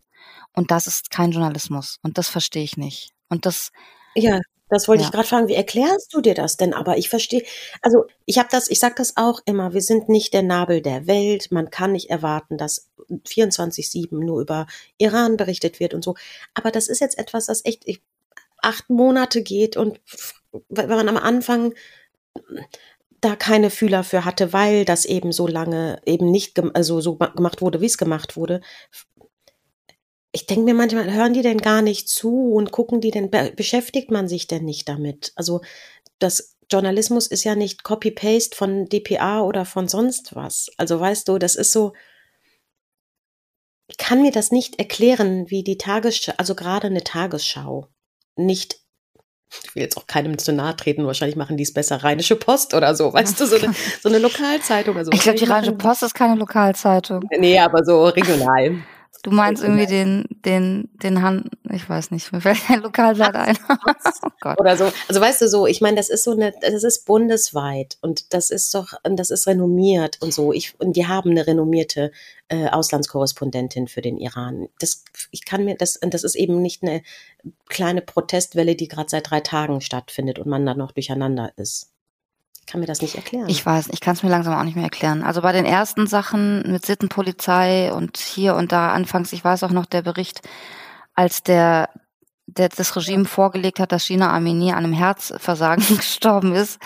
[0.54, 1.98] Und das ist kein Journalismus.
[2.02, 3.12] Und das verstehe ich nicht.
[3.28, 3.72] Und das.
[4.14, 5.08] Ja, das wollte ja.
[5.08, 5.48] ich gerade fragen.
[5.48, 6.72] Wie erklärst du dir das denn?
[6.72, 7.44] Aber ich verstehe,
[7.82, 9.74] also ich habe das, ich sage das auch immer.
[9.74, 11.48] Wir sind nicht der Nabel der Welt.
[11.50, 12.88] Man kann nicht erwarten, dass
[13.20, 14.66] 24/7 nur über
[14.98, 16.14] Iran berichtet wird und so.
[16.54, 17.84] Aber das ist jetzt etwas, das echt
[18.58, 20.00] acht Monate geht und
[20.68, 21.74] wenn man am Anfang
[23.20, 27.62] da keine Fühler für hatte, weil das eben so lange eben nicht also so gemacht
[27.62, 28.60] wurde, wie es gemacht wurde.
[30.32, 34.10] Ich denke mir manchmal, hören die denn gar nicht zu und gucken die denn, beschäftigt
[34.10, 35.32] man sich denn nicht damit?
[35.36, 35.60] Also
[36.18, 40.70] das Journalismus ist ja nicht Copy-Paste von DPA oder von sonst was.
[40.78, 42.11] Also weißt du, das ist so, ich
[43.98, 47.88] kann mir das nicht erklären, wie die Tagesschau, also gerade eine Tagesschau,
[48.36, 48.82] nicht
[49.64, 52.74] ich will jetzt auch keinem zu nahe treten, wahrscheinlich machen die es besser, Rheinische Post
[52.74, 54.96] oder so, weißt du, so eine, so eine Lokalzeitung.
[54.96, 57.22] Also ich glaube, die Rheinische Post ist keine Lokalzeitung.
[57.38, 58.82] Nee, aber so regional.
[59.22, 63.56] Du meinst irgendwie den, den, den Hand, ich weiß nicht, mir fällt kein Lokalseite ein.
[64.24, 64.58] oh Gott.
[64.58, 64.90] Oder so.
[65.06, 68.50] Also weißt du so, ich meine, das ist so eine, das ist bundesweit und das
[68.50, 70.52] ist doch, das ist renommiert und so.
[70.52, 72.10] Ich, und die haben eine renommierte
[72.48, 74.68] äh, Auslandskorrespondentin für den Iran.
[74.80, 77.02] Das, ich kann mir, das, das ist eben nicht eine
[77.68, 81.91] kleine Protestwelle, die gerade seit drei Tagen stattfindet und man dann noch durcheinander ist
[82.66, 83.48] kann mir das nicht erklären.
[83.48, 85.22] Ich weiß, ich kann es mir langsam auch nicht mehr erklären.
[85.22, 89.70] Also bei den ersten Sachen mit Sittenpolizei und hier und da anfangs, ich weiß auch
[89.70, 90.40] noch der Bericht,
[91.14, 91.90] als der,
[92.46, 96.78] der das Regime vorgelegt hat, dass China Armeni an einem Herzversagen gestorben ist,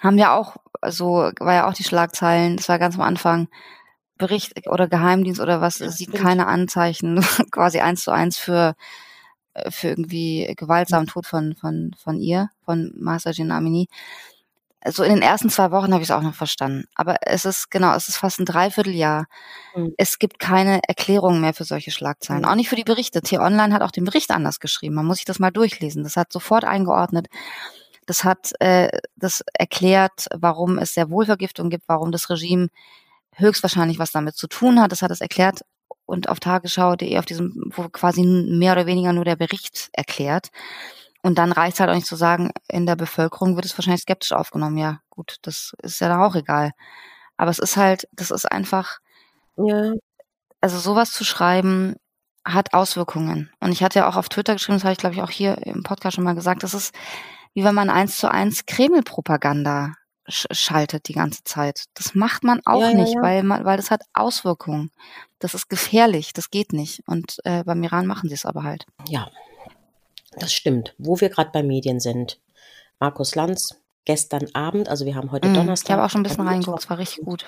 [0.00, 0.56] haben ja auch,
[0.88, 3.48] so war ja auch die Schlagzeilen, das war ganz am Anfang,
[4.16, 7.20] Bericht oder Geheimdienst oder was, ja, sieht keine Anzeichen,
[7.52, 8.74] quasi eins zu eins für
[9.70, 13.88] für irgendwie gewaltsamen Tod von von von ihr, von Master Gina Amini
[14.86, 16.84] so in den ersten zwei Wochen habe ich es auch noch verstanden.
[16.94, 19.26] Aber es ist, genau, es ist fast ein Dreivierteljahr.
[19.74, 19.92] Mhm.
[19.96, 22.42] Es gibt keine Erklärung mehr für solche Schlagzeilen.
[22.42, 22.48] Mhm.
[22.48, 23.20] Auch nicht für die Berichte.
[23.20, 24.94] T-Online hat auch den Bericht anders geschrieben.
[24.94, 26.04] Man muss sich das mal durchlesen.
[26.04, 27.26] Das hat sofort eingeordnet.
[28.06, 32.68] Das hat äh, das erklärt, warum es sehr wohl Vergiftung gibt, warum das Regime
[33.34, 34.92] höchstwahrscheinlich was damit zu tun hat.
[34.92, 35.60] Das hat es erklärt
[36.06, 40.48] und auf tagesschau.de auf diesem, wo quasi mehr oder weniger nur der Bericht erklärt.
[41.28, 44.32] Und dann reicht halt auch nicht zu sagen, in der Bevölkerung wird es wahrscheinlich skeptisch
[44.32, 44.78] aufgenommen.
[44.78, 46.70] Ja, gut, das ist ja dann auch egal.
[47.36, 48.96] Aber es ist halt, das ist einfach,
[49.58, 49.92] ja.
[50.62, 51.96] also sowas zu schreiben
[52.46, 53.50] hat Auswirkungen.
[53.60, 55.58] Und ich hatte ja auch auf Twitter geschrieben, das habe ich glaube ich auch hier
[55.66, 56.94] im Podcast schon mal gesagt, das ist
[57.52, 59.92] wie wenn man eins zu eins Kreml-Propaganda
[60.30, 61.84] sch schaltet die ganze Zeit.
[61.92, 63.22] Das macht man auch ja, nicht, ja, ja.
[63.22, 64.92] weil man, weil das hat Auswirkungen.
[65.40, 67.02] Das ist gefährlich, das geht nicht.
[67.06, 68.86] Und äh, beim Iran machen sie es aber halt.
[69.06, 69.28] Ja,
[70.32, 70.94] das stimmt.
[70.98, 72.40] Wo wir gerade bei Medien sind.
[73.00, 75.90] Markus Lanz, gestern Abend, also wir haben heute mhm, Donnerstag.
[75.90, 77.46] Ich habe auch schon ein bisschen reingeguckt, es war richtig gut.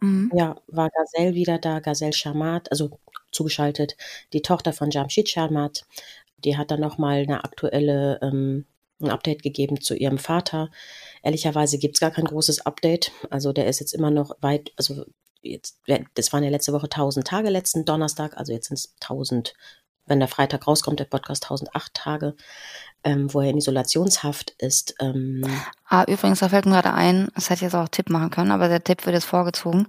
[0.00, 0.30] Mhm.
[0.34, 2.98] Ja, war Gazelle wieder da, Gazelle Sharmat, also
[3.32, 3.96] zugeschaltet,
[4.32, 5.84] die Tochter von Jamshid Sharmat.
[6.44, 8.64] Die hat dann nochmal eine aktuelle, ähm,
[9.00, 10.70] ein Update gegeben zu ihrem Vater.
[11.22, 13.12] Ehrlicherweise gibt es gar kein großes Update.
[13.30, 15.04] Also der ist jetzt immer noch weit, also
[15.42, 15.80] jetzt,
[16.14, 19.54] das waren ja letzte Woche 1000 Tage, letzten Donnerstag, also jetzt sind es 1000
[20.08, 22.34] wenn der Freitag rauskommt, der Podcast 1008 Tage,
[23.04, 24.94] ähm, wo er in Isolationshaft ist.
[25.00, 25.44] Ähm.
[25.86, 28.50] Ah, übrigens, da fällt mir gerade ein, das hätte ich jetzt auch Tipp machen können,
[28.50, 29.88] aber der Tipp wird jetzt vorgezogen.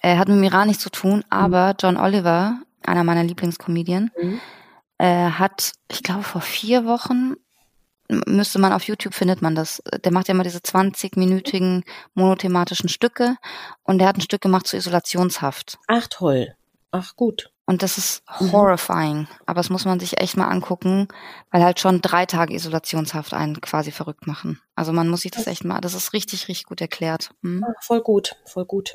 [0.00, 1.76] Er hat mit dem Iran nichts zu tun, aber mhm.
[1.80, 4.40] John Oliver, einer meiner Lieblingscomedien, mhm.
[4.98, 7.34] äh, hat, ich glaube, vor vier Wochen
[8.26, 9.82] müsste man auf YouTube findet man das.
[10.04, 13.36] Der macht ja immer diese 20-minütigen monothematischen Stücke
[13.82, 15.78] und der hat ein Stück gemacht zur Isolationshaft.
[15.88, 16.54] Ach toll.
[16.90, 17.50] Ach gut.
[17.68, 18.52] Und das ist mhm.
[18.52, 19.18] horrifying.
[19.18, 19.28] Mhm.
[19.44, 21.06] Aber das muss man sich echt mal angucken,
[21.50, 24.58] weil halt schon drei Tage Isolationshaft einen quasi verrückt machen.
[24.74, 27.30] Also man muss sich das echt mal, das ist richtig, richtig gut erklärt.
[27.42, 27.62] Mhm.
[27.82, 28.94] voll gut, voll gut.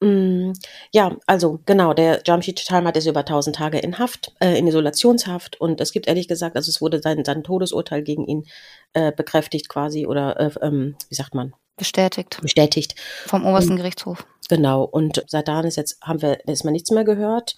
[0.00, 0.52] Mm,
[0.92, 5.58] ja, also genau, der Jamshid Talmat ist über 1000 Tage in Haft, äh, in Isolationshaft
[5.58, 8.44] und es gibt ehrlich gesagt, also es wurde sein, sein Todesurteil gegen ihn
[8.92, 11.54] äh, bekräftigt quasi oder äh, ähm, wie sagt man?
[11.76, 12.38] Bestätigt.
[12.40, 12.94] Bestätigt.
[13.26, 14.26] Vom obersten Gerichtshof.
[14.48, 17.56] Genau, und seit dann ist jetzt, haben wir, ist man nichts mehr gehört.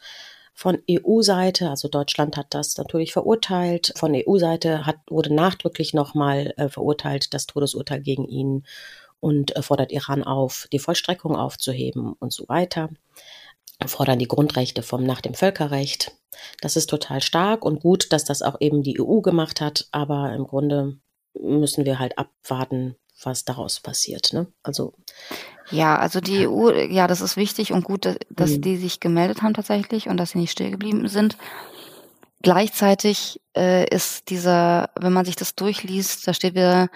[0.55, 3.93] Von EU-Seite, also Deutschland hat das natürlich verurteilt.
[3.97, 8.65] Von EU-Seite hat, wurde nachdrücklich nochmal äh, verurteilt, das Todesurteil gegen ihn
[9.21, 12.89] und äh, fordert Iran auf, die Vollstreckung aufzuheben und so weiter.
[13.85, 16.13] Fordern die Grundrechte vom nach dem Völkerrecht.
[16.63, 20.33] Das ist total stark und gut, dass das auch eben die EU gemacht hat, aber
[20.33, 20.99] im Grunde
[21.39, 24.33] müssen wir halt abwarten, was daraus passiert.
[24.33, 24.47] Ne?
[24.63, 24.95] Also
[25.71, 28.61] ja, also die EU, ja, das ist wichtig und gut, dass mhm.
[28.61, 31.37] die sich gemeldet haben tatsächlich und dass sie nicht still geblieben sind.
[32.43, 36.89] Gleichzeitig äh, ist dieser, wenn man sich das durchliest, da steht wieder,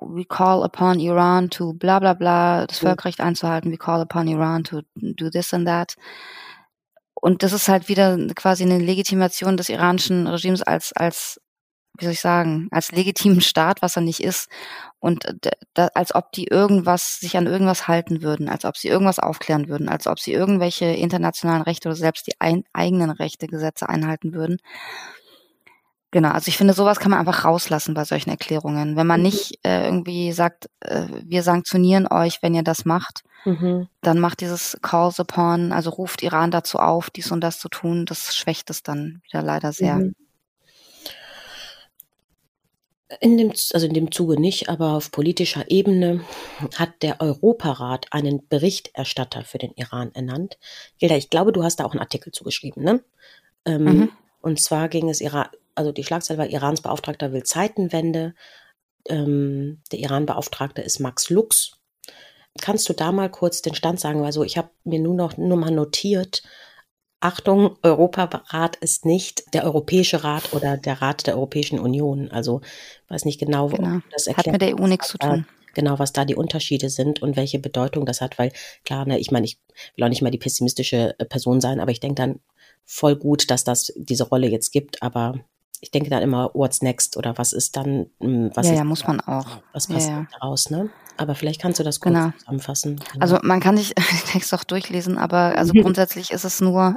[0.00, 4.64] we call upon Iran to bla bla bla, das Völkerrecht einzuhalten, we call upon Iran
[4.64, 5.94] to do this and that.
[7.14, 11.40] Und das ist halt wieder quasi eine Legitimation des iranischen Regimes als, als,
[11.98, 14.48] wie soll ich sagen, als legitimen Staat, was er nicht ist.
[15.00, 15.36] Und
[15.74, 19.68] da, als ob die irgendwas, sich an irgendwas halten würden, als ob sie irgendwas aufklären
[19.68, 24.32] würden, als ob sie irgendwelche internationalen Rechte oder selbst die ein, eigenen Rechte, Gesetze einhalten
[24.32, 24.58] würden.
[26.10, 28.96] Genau, also ich finde, sowas kann man einfach rauslassen bei solchen Erklärungen.
[28.96, 29.26] Wenn man mhm.
[29.26, 33.88] nicht äh, irgendwie sagt, äh, wir sanktionieren euch, wenn ihr das macht, mhm.
[34.00, 38.06] dann macht dieses Calls upon, also ruft Iran dazu auf, dies und das zu tun,
[38.06, 39.96] das schwächt es dann wieder leider sehr.
[39.96, 40.14] Mhm.
[43.20, 46.24] In dem, also in dem Zuge nicht, aber auf politischer Ebene
[46.76, 50.58] hat der Europarat einen Berichterstatter für den Iran ernannt.
[50.98, 53.02] Gilda, ich glaube, du hast da auch einen Artikel zugeschrieben, ne?
[53.64, 54.12] Ähm, mhm.
[54.42, 58.34] Und zwar ging es Iran, also die Schlagzeile war Irans Beauftragter will Zeitenwende.
[59.08, 61.78] Ähm, der Iran-Beauftragte ist Max Lux.
[62.60, 64.24] Kannst du da mal kurz den Stand sagen?
[64.24, 66.42] Also ich habe mir nur noch nur mal notiert,
[67.20, 72.30] Achtung, Europarat ist nicht der Europäische Rat oder der Rat der Europäischen Union.
[72.30, 72.60] Also
[73.08, 74.00] weiß nicht genau, genau.
[74.12, 74.46] das erklärt.
[74.46, 75.46] Hat mit der EU nichts zu tun.
[75.74, 78.52] Genau, was da die Unterschiede sind und welche Bedeutung das hat, weil
[78.84, 79.58] klar, ne, ich meine, ich
[79.94, 82.40] will auch nicht mal die pessimistische äh, Person sein, aber ich denke dann
[82.84, 85.38] voll gut, dass das diese Rolle jetzt gibt, aber
[85.80, 88.84] ich denke dann immer, what's next oder was ist dann, hm, was ja, ist, ja,
[88.84, 89.46] muss man auch.
[89.72, 90.26] Was passiert ja, ja.
[90.40, 90.90] daraus, ne?
[91.16, 92.32] Aber vielleicht kannst du das kurz genau.
[92.38, 92.96] zusammenfassen.
[92.96, 93.22] Genau.
[93.22, 96.96] Also man kann nicht den Text auch durchlesen, aber also grundsätzlich ist es nur,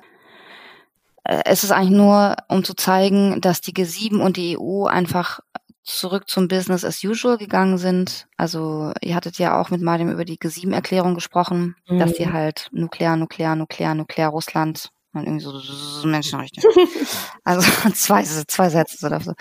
[1.45, 5.39] es ist eigentlich nur, um zu zeigen, dass die G7 und die EU einfach
[5.83, 8.27] zurück zum Business as usual gegangen sind.
[8.37, 11.99] Also ihr hattet ja auch mit Mariam über die G7-Erklärung gesprochen, mhm.
[11.99, 16.61] dass die halt nuklear, nuklear, nuklear, nuklear Russland und irgendwie so Menschenrechte.
[17.43, 17.61] also
[17.93, 19.33] zwei, zwei Sätze oder so.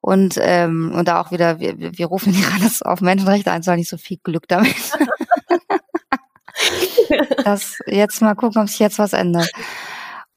[0.00, 3.76] Und, ähm, und da auch wieder, wir, wir rufen die Iraner auf Menschenrechte ein, soll
[3.76, 4.74] nicht so viel Glück damit.
[7.44, 9.50] das jetzt mal gucken, ob sich jetzt was ändert.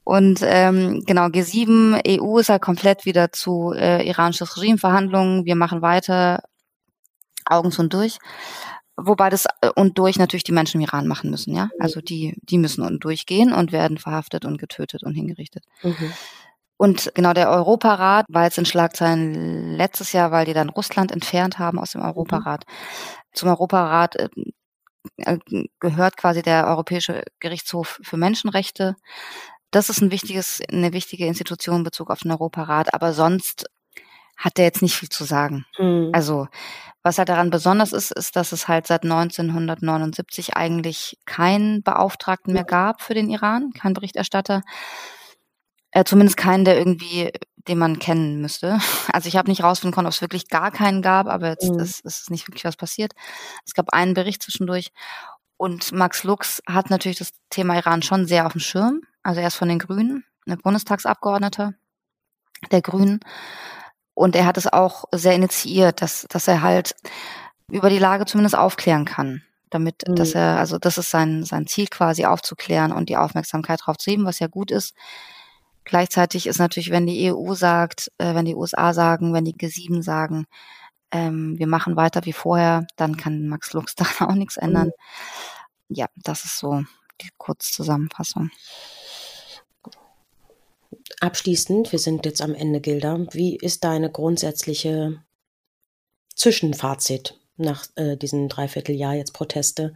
[0.04, 5.44] Und ähm, genau, G7, EU ist halt komplett wieder zu äh, iranisches Regimeverhandlungen.
[5.44, 6.42] Wir machen weiter,
[7.44, 8.18] Augen zu und durch.
[8.96, 11.70] Wobei das äh, und durch natürlich die Menschen im Iran machen müssen, ja.
[11.78, 15.64] Also die, die müssen und durchgehen und werden verhaftet und getötet und hingerichtet.
[15.82, 16.12] Mhm.
[16.76, 21.58] Und genau der Europarat war jetzt in Schlagzeilen letztes Jahr, weil die dann Russland entfernt
[21.58, 22.64] haben aus dem Europarat.
[22.66, 22.72] Mhm.
[23.34, 24.28] Zum Europarat äh,
[25.18, 25.38] äh,
[25.80, 28.96] gehört quasi der Europäische Gerichtshof für Menschenrechte.
[29.72, 33.66] Das ist ein wichtiges, eine wichtige Institution in Bezug auf den Europarat, aber sonst
[34.36, 35.64] hat der jetzt nicht viel zu sagen.
[35.78, 36.10] Mhm.
[36.12, 36.46] Also
[37.02, 42.64] was halt daran besonders ist, ist, dass es halt seit 1979 eigentlich keinen Beauftragten mehr
[42.64, 44.62] gab für den Iran, keinen Berichterstatter.
[45.90, 47.32] Äh, zumindest keinen, der irgendwie,
[47.68, 48.78] den man kennen müsste.
[49.12, 51.80] Also ich habe nicht rausfinden können, ob es wirklich gar keinen gab, aber jetzt mhm.
[51.80, 53.12] ist, ist nicht wirklich was passiert.
[53.66, 54.92] Es gab einen Bericht zwischendurch.
[55.56, 59.02] Und Max Lux hat natürlich das Thema Iran schon sehr auf dem Schirm.
[59.22, 61.74] Also er ist von den Grünen, ein Bundestagsabgeordneter
[62.70, 63.20] der Grünen.
[64.14, 66.94] Und er hat es auch sehr initiiert, dass, dass er halt
[67.68, 69.42] über die Lage zumindest aufklären kann.
[69.70, 70.16] Damit, mhm.
[70.16, 74.10] dass er, also das ist sein, sein Ziel quasi aufzuklären und die Aufmerksamkeit darauf zu
[74.10, 74.94] heben, was ja gut ist.
[75.84, 80.02] Gleichzeitig ist natürlich, wenn die EU sagt, äh, wenn die USA sagen, wenn die G7
[80.02, 80.46] sagen,
[81.10, 84.88] ähm, wir machen weiter wie vorher, dann kann Max Lux daran auch nichts ändern.
[85.88, 85.96] Mhm.
[85.96, 86.84] Ja, das ist so
[87.20, 88.50] die Kurzzusammenfassung.
[91.22, 93.28] Abschließend, wir sind jetzt am Ende, Gilda.
[93.30, 95.22] Wie ist deine grundsätzliche
[96.34, 99.94] Zwischenfazit nach äh, diesen Dreivierteljahr jetzt Proteste?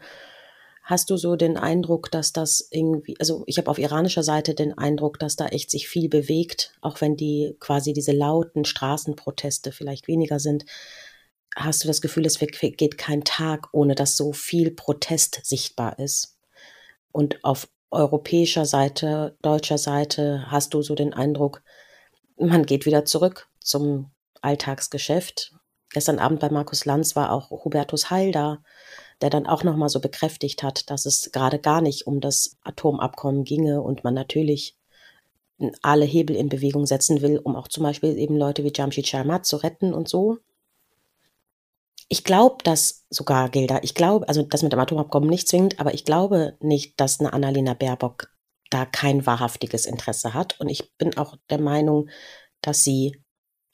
[0.85, 4.79] Hast du so den Eindruck, dass das irgendwie, also ich habe auf iranischer Seite den
[4.79, 10.07] Eindruck, dass da echt sich viel bewegt, auch wenn die quasi diese lauten Straßenproteste vielleicht
[10.07, 10.65] weniger sind.
[11.57, 16.39] Hast du das Gefühl, es geht kein Tag, ohne dass so viel Protest sichtbar ist?
[17.11, 21.62] Und auf europäischer Seite, deutscher Seite hast du so den Eindruck,
[22.37, 24.11] man geht wieder zurück zum
[24.42, 25.53] Alltagsgeschäft.
[25.90, 28.59] Gestern Abend bei Markus Lanz war auch Hubertus Heil da
[29.20, 33.44] der dann auch nochmal so bekräftigt hat, dass es gerade gar nicht um das Atomabkommen
[33.44, 34.77] ginge und man natürlich
[35.81, 39.46] alle Hebel in Bewegung setzen will, um auch zum Beispiel eben Leute wie Jamshid Sharmat
[39.46, 40.38] zu retten und so.
[42.09, 45.92] Ich glaube, dass sogar, Gilda, ich glaube, also das mit dem Atomabkommen nicht zwingend, aber
[45.95, 48.31] ich glaube nicht, dass eine Annalena Baerbock
[48.71, 50.61] da kein wahrhaftiges Interesse hat.
[50.61, 52.09] Und ich bin auch der Meinung,
[52.62, 53.23] dass sie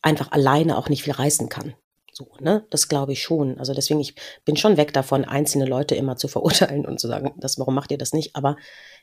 [0.03, 1.75] einfach alleine auch nicht viel reißen kann.
[2.12, 2.66] So, ne?
[2.71, 3.59] Das glaube ich schon.
[3.59, 4.14] Also deswegen, ich
[4.45, 7.90] bin schon weg davon, einzelne Leute immer zu verurteilen und zu sagen, das, warum macht
[7.90, 8.37] ihr das nicht?
[8.37, 8.57] Aber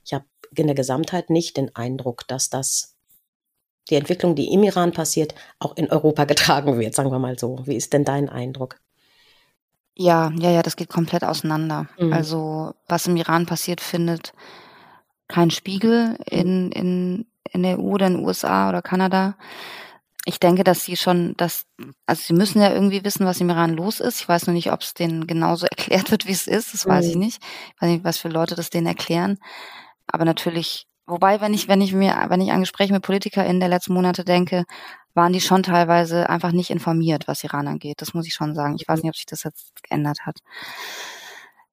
[0.05, 2.95] ich habe in der Gesamtheit nicht den Eindruck, dass das
[3.89, 7.59] die Entwicklung, die im Iran passiert, auch in Europa getragen wird, sagen wir mal so.
[7.65, 8.79] Wie ist denn dein Eindruck?
[10.01, 11.87] Ja, ja, ja, das geht komplett auseinander.
[11.99, 12.13] Mhm.
[12.13, 14.33] Also was im Iran passiert, findet
[15.27, 19.35] kein Spiegel in, in, in der EU oder in den USA oder Kanada
[20.29, 21.65] ich denke, dass sie schon, dass,
[22.05, 24.21] also sie müssen ja irgendwie wissen, was im Iran los ist.
[24.21, 26.73] Ich weiß nur nicht, ob es denen genauso erklärt wird, wie es ist.
[26.73, 27.21] Das weiß ich mhm.
[27.21, 27.41] nicht.
[27.75, 29.39] Ich weiß nicht, was für Leute das denen erklären.
[30.07, 33.69] Aber natürlich, wobei, wenn ich, wenn ich mir, wenn ich an Gespräche mit PolitikerInnen der
[33.69, 34.65] letzten Monate denke,
[35.13, 38.01] waren die schon teilweise einfach nicht informiert, was Iran angeht.
[38.01, 38.75] Das muss ich schon sagen.
[38.79, 40.39] Ich weiß nicht, ob sich das jetzt geändert hat.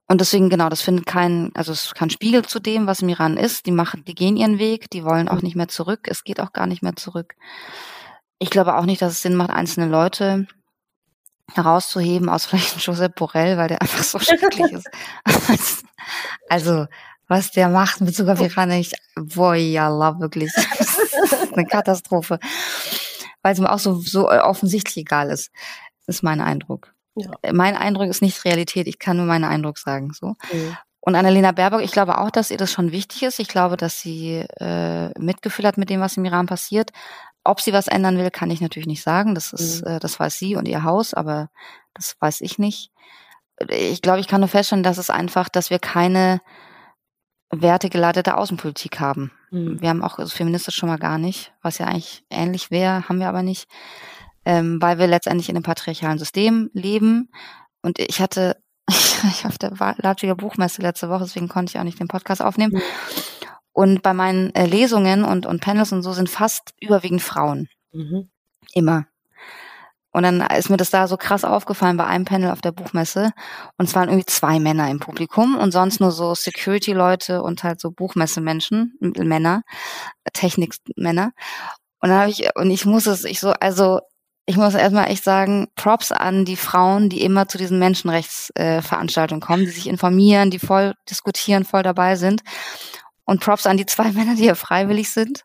[0.08, 3.08] Und deswegen, genau, das findet kein, also es ist kein Spiegel zu dem, was im
[3.08, 3.66] Iran ist.
[3.66, 6.00] Die machen, die gehen ihren Weg, die wollen auch nicht mehr zurück.
[6.04, 7.34] Es geht auch gar nicht mehr zurück.
[8.38, 10.46] Ich glaube auch nicht, dass es Sinn macht, einzelne Leute
[11.52, 14.88] herauszuheben, aus vielleicht Josep Borrell, weil der einfach so schrecklich ist.
[16.48, 16.86] also,
[17.28, 20.52] was der macht mit Bezug auf Iran, ich, boy, Allah, wirklich.
[20.78, 22.38] Das ist eine Katastrophe.
[23.46, 25.52] Weil es mir auch so, so offensichtlich egal ist.
[26.04, 26.92] Das ist mein Eindruck.
[27.14, 27.30] Ja.
[27.52, 30.34] Mein Eindruck ist nicht Realität, ich kann nur meinen Eindruck sagen, so.
[30.52, 30.76] Mhm.
[30.98, 33.38] Und Annalena Baerbock, ich glaube auch, dass ihr das schon wichtig ist.
[33.38, 36.90] Ich glaube, dass sie äh, Mitgefühl hat mit dem, was im Iran passiert.
[37.44, 39.36] Ob sie was ändern will, kann ich natürlich nicht sagen.
[39.36, 39.92] Das ist, mhm.
[39.92, 41.50] äh, das weiß sie und ihr Haus, aber
[41.94, 42.90] das weiß ich nicht.
[43.68, 46.40] Ich glaube, ich kann nur feststellen, dass es einfach, dass wir keine
[47.50, 49.30] wertegeleitete Außenpolitik haben.
[49.50, 49.80] Mhm.
[49.80, 53.20] Wir haben auch also feministisch schon mal gar nicht, was ja eigentlich ähnlich wäre, haben
[53.20, 53.68] wir aber nicht,
[54.44, 57.30] ähm, weil wir letztendlich in einem patriarchalen System leben.
[57.82, 58.56] Und ich hatte,
[58.88, 62.74] ich auf der Leipziger Buchmesse letzte Woche, deswegen konnte ich auch nicht den Podcast aufnehmen.
[62.74, 62.82] Mhm.
[63.72, 67.68] Und bei meinen äh, Lesungen und, und Panels und so sind fast überwiegend Frauen.
[67.92, 68.30] Mhm.
[68.72, 69.06] Immer.
[70.16, 73.32] Und dann ist mir das da so krass aufgefallen bei einem Panel auf der Buchmesse.
[73.76, 77.82] Und es waren irgendwie zwei Männer im Publikum und sonst nur so Security-Leute und halt
[77.82, 79.60] so Buchmessemenschen, Männer,
[80.32, 81.32] Technikmänner.
[82.00, 84.00] Und dann habe ich, und ich muss es, ich so, also
[84.46, 89.46] ich muss erstmal echt sagen, Props an die Frauen, die immer zu diesen Menschenrechtsveranstaltungen äh,
[89.46, 92.40] kommen, die sich informieren, die voll diskutieren, voll dabei sind.
[93.26, 95.44] Und Props an die zwei Männer, die hier freiwillig sind.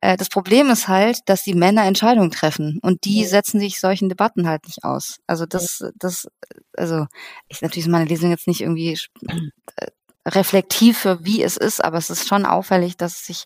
[0.00, 4.08] Äh, das Problem ist halt, dass die Männer Entscheidungen treffen und die setzen sich solchen
[4.08, 5.18] Debatten halt nicht aus.
[5.26, 6.28] Also das, das,
[6.76, 7.06] also
[7.48, 9.86] ich natürlich ist meine Lesung jetzt nicht irgendwie äh,
[10.26, 13.44] reflektiv für wie es ist, aber es ist schon auffällig, dass sich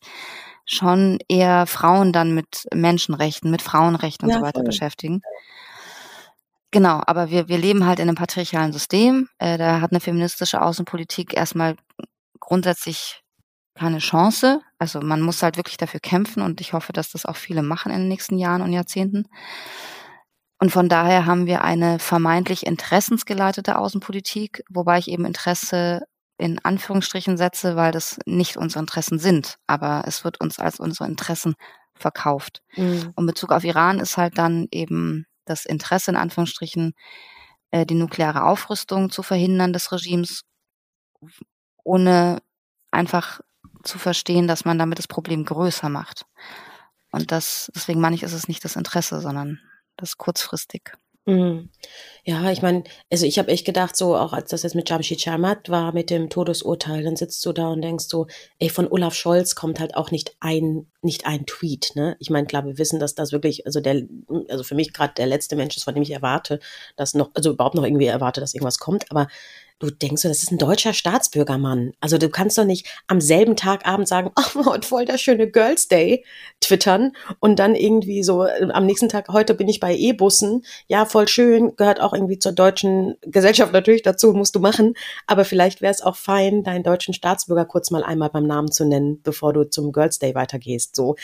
[0.64, 4.67] schon eher Frauen dann mit Menschenrechten, mit Frauenrechten und ja, so weiter voll.
[4.67, 5.23] beschäftigen.
[6.71, 9.29] Genau, aber wir, wir leben halt in einem patriarchalen System.
[9.38, 11.77] Äh, da hat eine feministische Außenpolitik erstmal
[12.40, 13.24] grundsätzlich
[13.75, 14.61] keine Chance.
[14.79, 17.93] Also man muss halt wirklich dafür kämpfen und ich hoffe, dass das auch viele machen
[17.93, 19.27] in den nächsten Jahren und Jahrzehnten.
[20.61, 26.03] Und von daher haben wir eine vermeintlich interessensgeleitete Außenpolitik, wobei ich eben Interesse
[26.39, 31.09] in Anführungsstrichen setze, weil das nicht unsere Interessen sind, aber es wird uns als unsere
[31.09, 31.55] Interessen
[31.95, 32.63] verkauft.
[32.77, 33.13] Mhm.
[33.15, 36.95] Und Bezug auf Iran ist halt dann eben das Interesse in Anführungsstrichen,
[37.71, 40.43] äh, die nukleare Aufrüstung zu verhindern des Regimes,
[41.85, 42.39] ohne
[42.91, 43.41] einfach
[43.85, 46.27] zu verstehen, dass man damit das Problem größer macht.
[47.11, 49.61] Und das, deswegen meine ich, ist es nicht das Interesse, sondern
[49.97, 50.92] das kurzfristig.
[51.27, 51.70] Mhm.
[52.25, 55.23] Ja, ich meine, also ich habe echt gedacht, so auch als das jetzt mit Jamshid
[55.23, 58.27] Sharmat war, mit dem Todesurteil, dann sitzt du da und denkst so,
[58.59, 62.16] ey, von Olaf Scholz kommt halt auch nicht ein, nicht ein Tweet, ne?
[62.18, 64.03] Ich meine, klar, wir wissen, dass das wirklich, also der,
[64.51, 66.61] also für mich gerade der letzte Mensch ist, von dem ich erwarte,
[66.97, 69.29] dass noch, also überhaupt noch irgendwie erwarte, dass irgendwas kommt, aber
[69.81, 71.93] du denkst so, das ist ein deutscher Staatsbürgermann.
[72.01, 75.51] Also du kannst doch nicht am selben Tag abends sagen, oh, heute voll der schöne
[75.51, 76.25] Girls Day
[76.61, 80.65] twittern und dann irgendwie so äh, am nächsten Tag, heute bin ich bei E-Bussen.
[80.87, 84.95] Ja, voll schön, gehört auch irgendwie zur deutschen Gesellschaft natürlich dazu, musst du machen.
[85.27, 88.85] Aber vielleicht wäre es auch fein, deinen deutschen Staatsbürger kurz mal einmal beim Namen zu
[88.85, 90.95] nennen, bevor du zum Girls Day weitergehst.
[90.95, 91.17] So,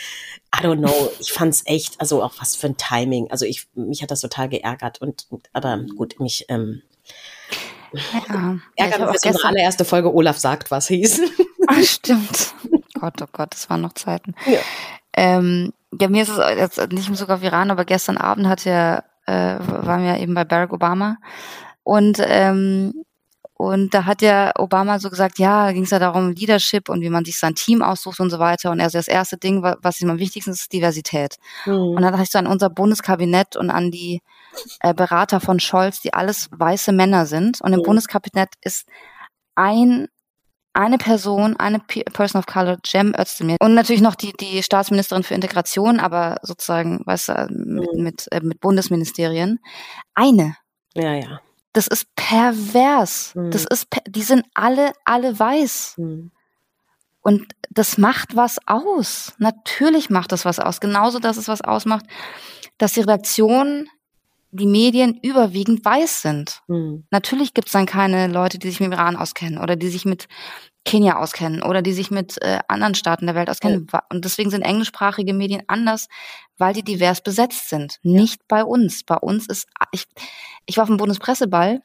[0.55, 1.11] I don't know.
[1.19, 3.31] Ich fand's echt, also auch was für ein Timing.
[3.31, 6.81] Also ich, mich hat das total geärgert und, aber gut, mich, ähm,
[7.93, 8.57] ja.
[8.75, 11.21] Ärgert ja, dass unsere allererste Folge Olaf sagt, was hieß.
[11.67, 12.53] Ach, stimmt.
[12.99, 14.35] Gott, oh Gott, das waren noch Zeiten.
[14.45, 14.59] Ja.
[15.13, 19.03] Ähm, ja, mir ist es jetzt nicht im auf Iran, aber gestern Abend hat ja,
[19.25, 21.17] äh, waren wir eben bei Barack Obama
[21.83, 22.93] und ähm,
[23.61, 27.01] und da hat ja Obama so gesagt, ja, da ging es ja darum, Leadership und
[27.01, 28.71] wie man sich sein Team aussucht und so weiter.
[28.71, 31.35] Und er also das erste Ding, was ihm am wichtigsten ist, ist Diversität.
[31.67, 31.73] Mhm.
[31.73, 34.23] Und dann dachte ich so an unser Bundeskabinett und an die
[34.79, 37.61] äh, Berater von Scholz, die alles weiße Männer sind.
[37.61, 37.83] Und im mhm.
[37.83, 38.87] Bundeskabinett ist
[39.55, 40.07] ein
[40.73, 43.57] eine Person, eine Person of Color, Jem Özdemir.
[43.59, 48.03] Und natürlich noch die, die Staatsministerin für Integration, aber sozusagen, weißt du, mit, mhm.
[48.03, 49.59] mit, äh, mit Bundesministerien.
[50.13, 50.55] Eine.
[50.93, 51.41] Ja, ja.
[51.73, 53.33] Das ist pervers.
[53.35, 53.51] Mhm.
[53.51, 55.95] Das ist, die sind alle, alle weiß.
[55.97, 56.31] Mhm.
[57.21, 59.33] Und das macht was aus.
[59.37, 60.79] Natürlich macht das was aus.
[60.79, 62.05] Genauso, dass es was ausmacht,
[62.77, 63.87] dass die Redaktion,
[64.51, 66.61] die Medien überwiegend weiß sind.
[66.67, 67.05] Mhm.
[67.09, 70.27] Natürlich gibt es dann keine Leute, die sich mit Iran auskennen oder die sich mit
[70.83, 73.87] Kenia auskennen oder die sich mit äh, anderen Staaten der Welt auskennen.
[73.91, 74.03] Ja.
[74.09, 76.07] Und deswegen sind englischsprachige Medien anders,
[76.57, 77.99] weil die divers besetzt sind.
[78.03, 79.03] Nicht bei uns.
[79.03, 80.05] Bei uns ist, ich,
[80.65, 81.81] ich war auf dem Bundespresseball.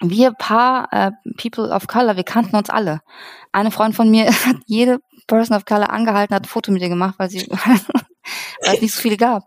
[0.00, 3.02] Wir paar äh, People of Color, wir kannten uns alle.
[3.52, 4.98] Eine Freundin von mir hat jede
[5.28, 8.94] Person of Color angehalten, hat ein Foto mit ihr gemacht, weil sie, weil es nicht
[8.94, 9.44] so viele gab.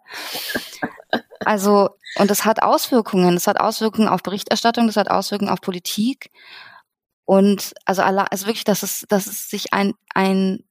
[1.45, 3.35] Also, und das hat Auswirkungen.
[3.35, 6.31] Das hat Auswirkungen auf Berichterstattung, das hat Auswirkungen auf Politik.
[7.25, 10.63] Und also, also wirklich, dass es, dass es sich ein, ein,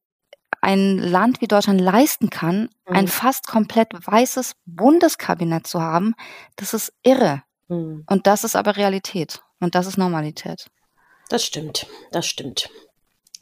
[0.61, 2.97] ein Land wie Deutschland leisten kann, mhm.
[2.97, 6.15] ein fast komplett weißes Bundeskabinett zu haben,
[6.57, 7.43] das ist irre.
[7.69, 8.05] Mhm.
[8.09, 9.43] Und das ist aber Realität.
[9.61, 10.71] Und das ist Normalität.
[11.29, 12.71] Das stimmt, das stimmt.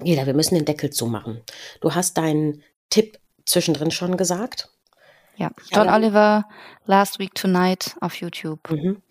[0.02, 1.42] Jeder, wir müssen den Deckel zumachen.
[1.80, 4.71] Du hast deinen Tipp zwischendrin schon gesagt.
[5.36, 6.44] Ja, John ja, Oliver,
[6.86, 8.70] Last Week Tonight auf YouTube.
[8.70, 9.02] Mhm.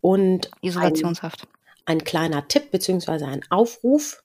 [0.00, 1.48] Und Isolationshaft
[1.86, 4.22] ein kleiner Tipp beziehungsweise ein Aufruf.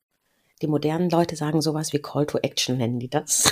[0.62, 3.52] Die modernen Leute sagen sowas wie Call to Action, nennen die das.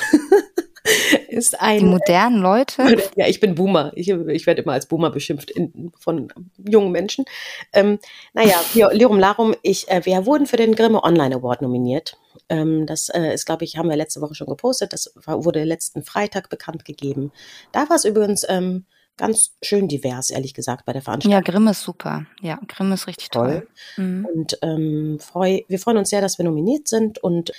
[1.30, 1.80] ist ein.
[1.80, 2.98] Die modernen Leute?
[3.16, 3.92] Ja, ich bin Boomer.
[3.96, 7.26] Ich, ich werde immer als Boomer beschimpft in, von jungen Menschen.
[7.74, 8.00] Ähm,
[8.34, 12.18] naja, Lirum Larum, ich, äh, wir wurden für den Grimme Online Award nominiert.
[12.50, 14.93] Ähm, das äh, ist, glaube ich, haben wir letzte Woche schon gepostet.
[14.93, 17.32] Das war, wurde letzten Freitag bekannt gegeben.
[17.72, 18.86] Da war es übrigens ähm,
[19.18, 21.32] ganz schön divers, ehrlich gesagt, bei der Veranstaltung.
[21.32, 22.26] Ja, Grimm ist super.
[22.41, 23.68] Ja, Grimm ist richtig toll.
[23.95, 24.06] toll.
[24.06, 24.26] Mhm.
[24.26, 27.52] Und ähm, freu, wir freuen uns sehr, dass wir nominiert sind und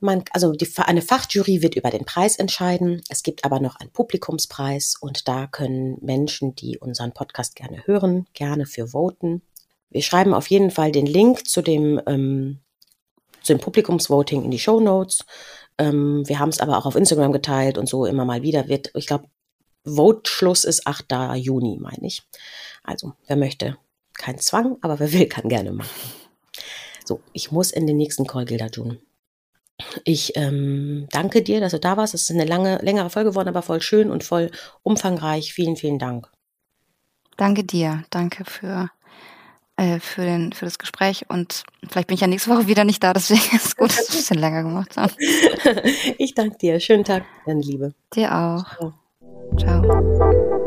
[0.00, 3.02] man, also die, eine Fachjury wird über den Preis entscheiden.
[3.08, 8.26] Es gibt aber noch einen Publikumspreis und da können Menschen, die unseren Podcast gerne hören,
[8.34, 9.42] gerne für voten.
[9.90, 12.60] Wir schreiben auf jeden Fall den Link zu dem, ähm,
[13.44, 15.24] zu dem Publikumsvoting in die Show Notes.
[15.78, 18.90] Ähm, wir haben es aber auch auf Instagram geteilt und so immer mal wieder wird,
[18.94, 19.26] ich glaube,
[19.84, 21.36] Vote-Schluss ist 8.
[21.36, 22.22] Juni, meine ich.
[22.82, 23.76] Also, wer möchte,
[24.14, 25.90] kein Zwang, aber wer will, kann gerne machen.
[27.04, 28.98] So, ich muss in den nächsten Call, Gilda tun.
[30.04, 32.14] Ich ähm, danke dir, dass du da warst.
[32.14, 34.50] Es ist eine lange, längere Folge geworden, aber voll schön und voll
[34.82, 35.52] umfangreich.
[35.52, 36.30] Vielen, vielen Dank.
[37.36, 38.04] Danke dir.
[38.10, 38.90] Danke für,
[39.76, 41.26] äh, für, den, für das Gespräch.
[41.28, 44.08] Und vielleicht bin ich ja nächste Woche wieder nicht da, deswegen ist es gut, dass
[44.08, 45.12] wir ein bisschen länger gemacht haben.
[46.18, 46.80] ich danke dir.
[46.80, 47.94] Schönen Tag, deine Liebe.
[48.14, 48.64] Dir auch.
[48.76, 48.94] Ciao.
[49.58, 50.60] Ciao.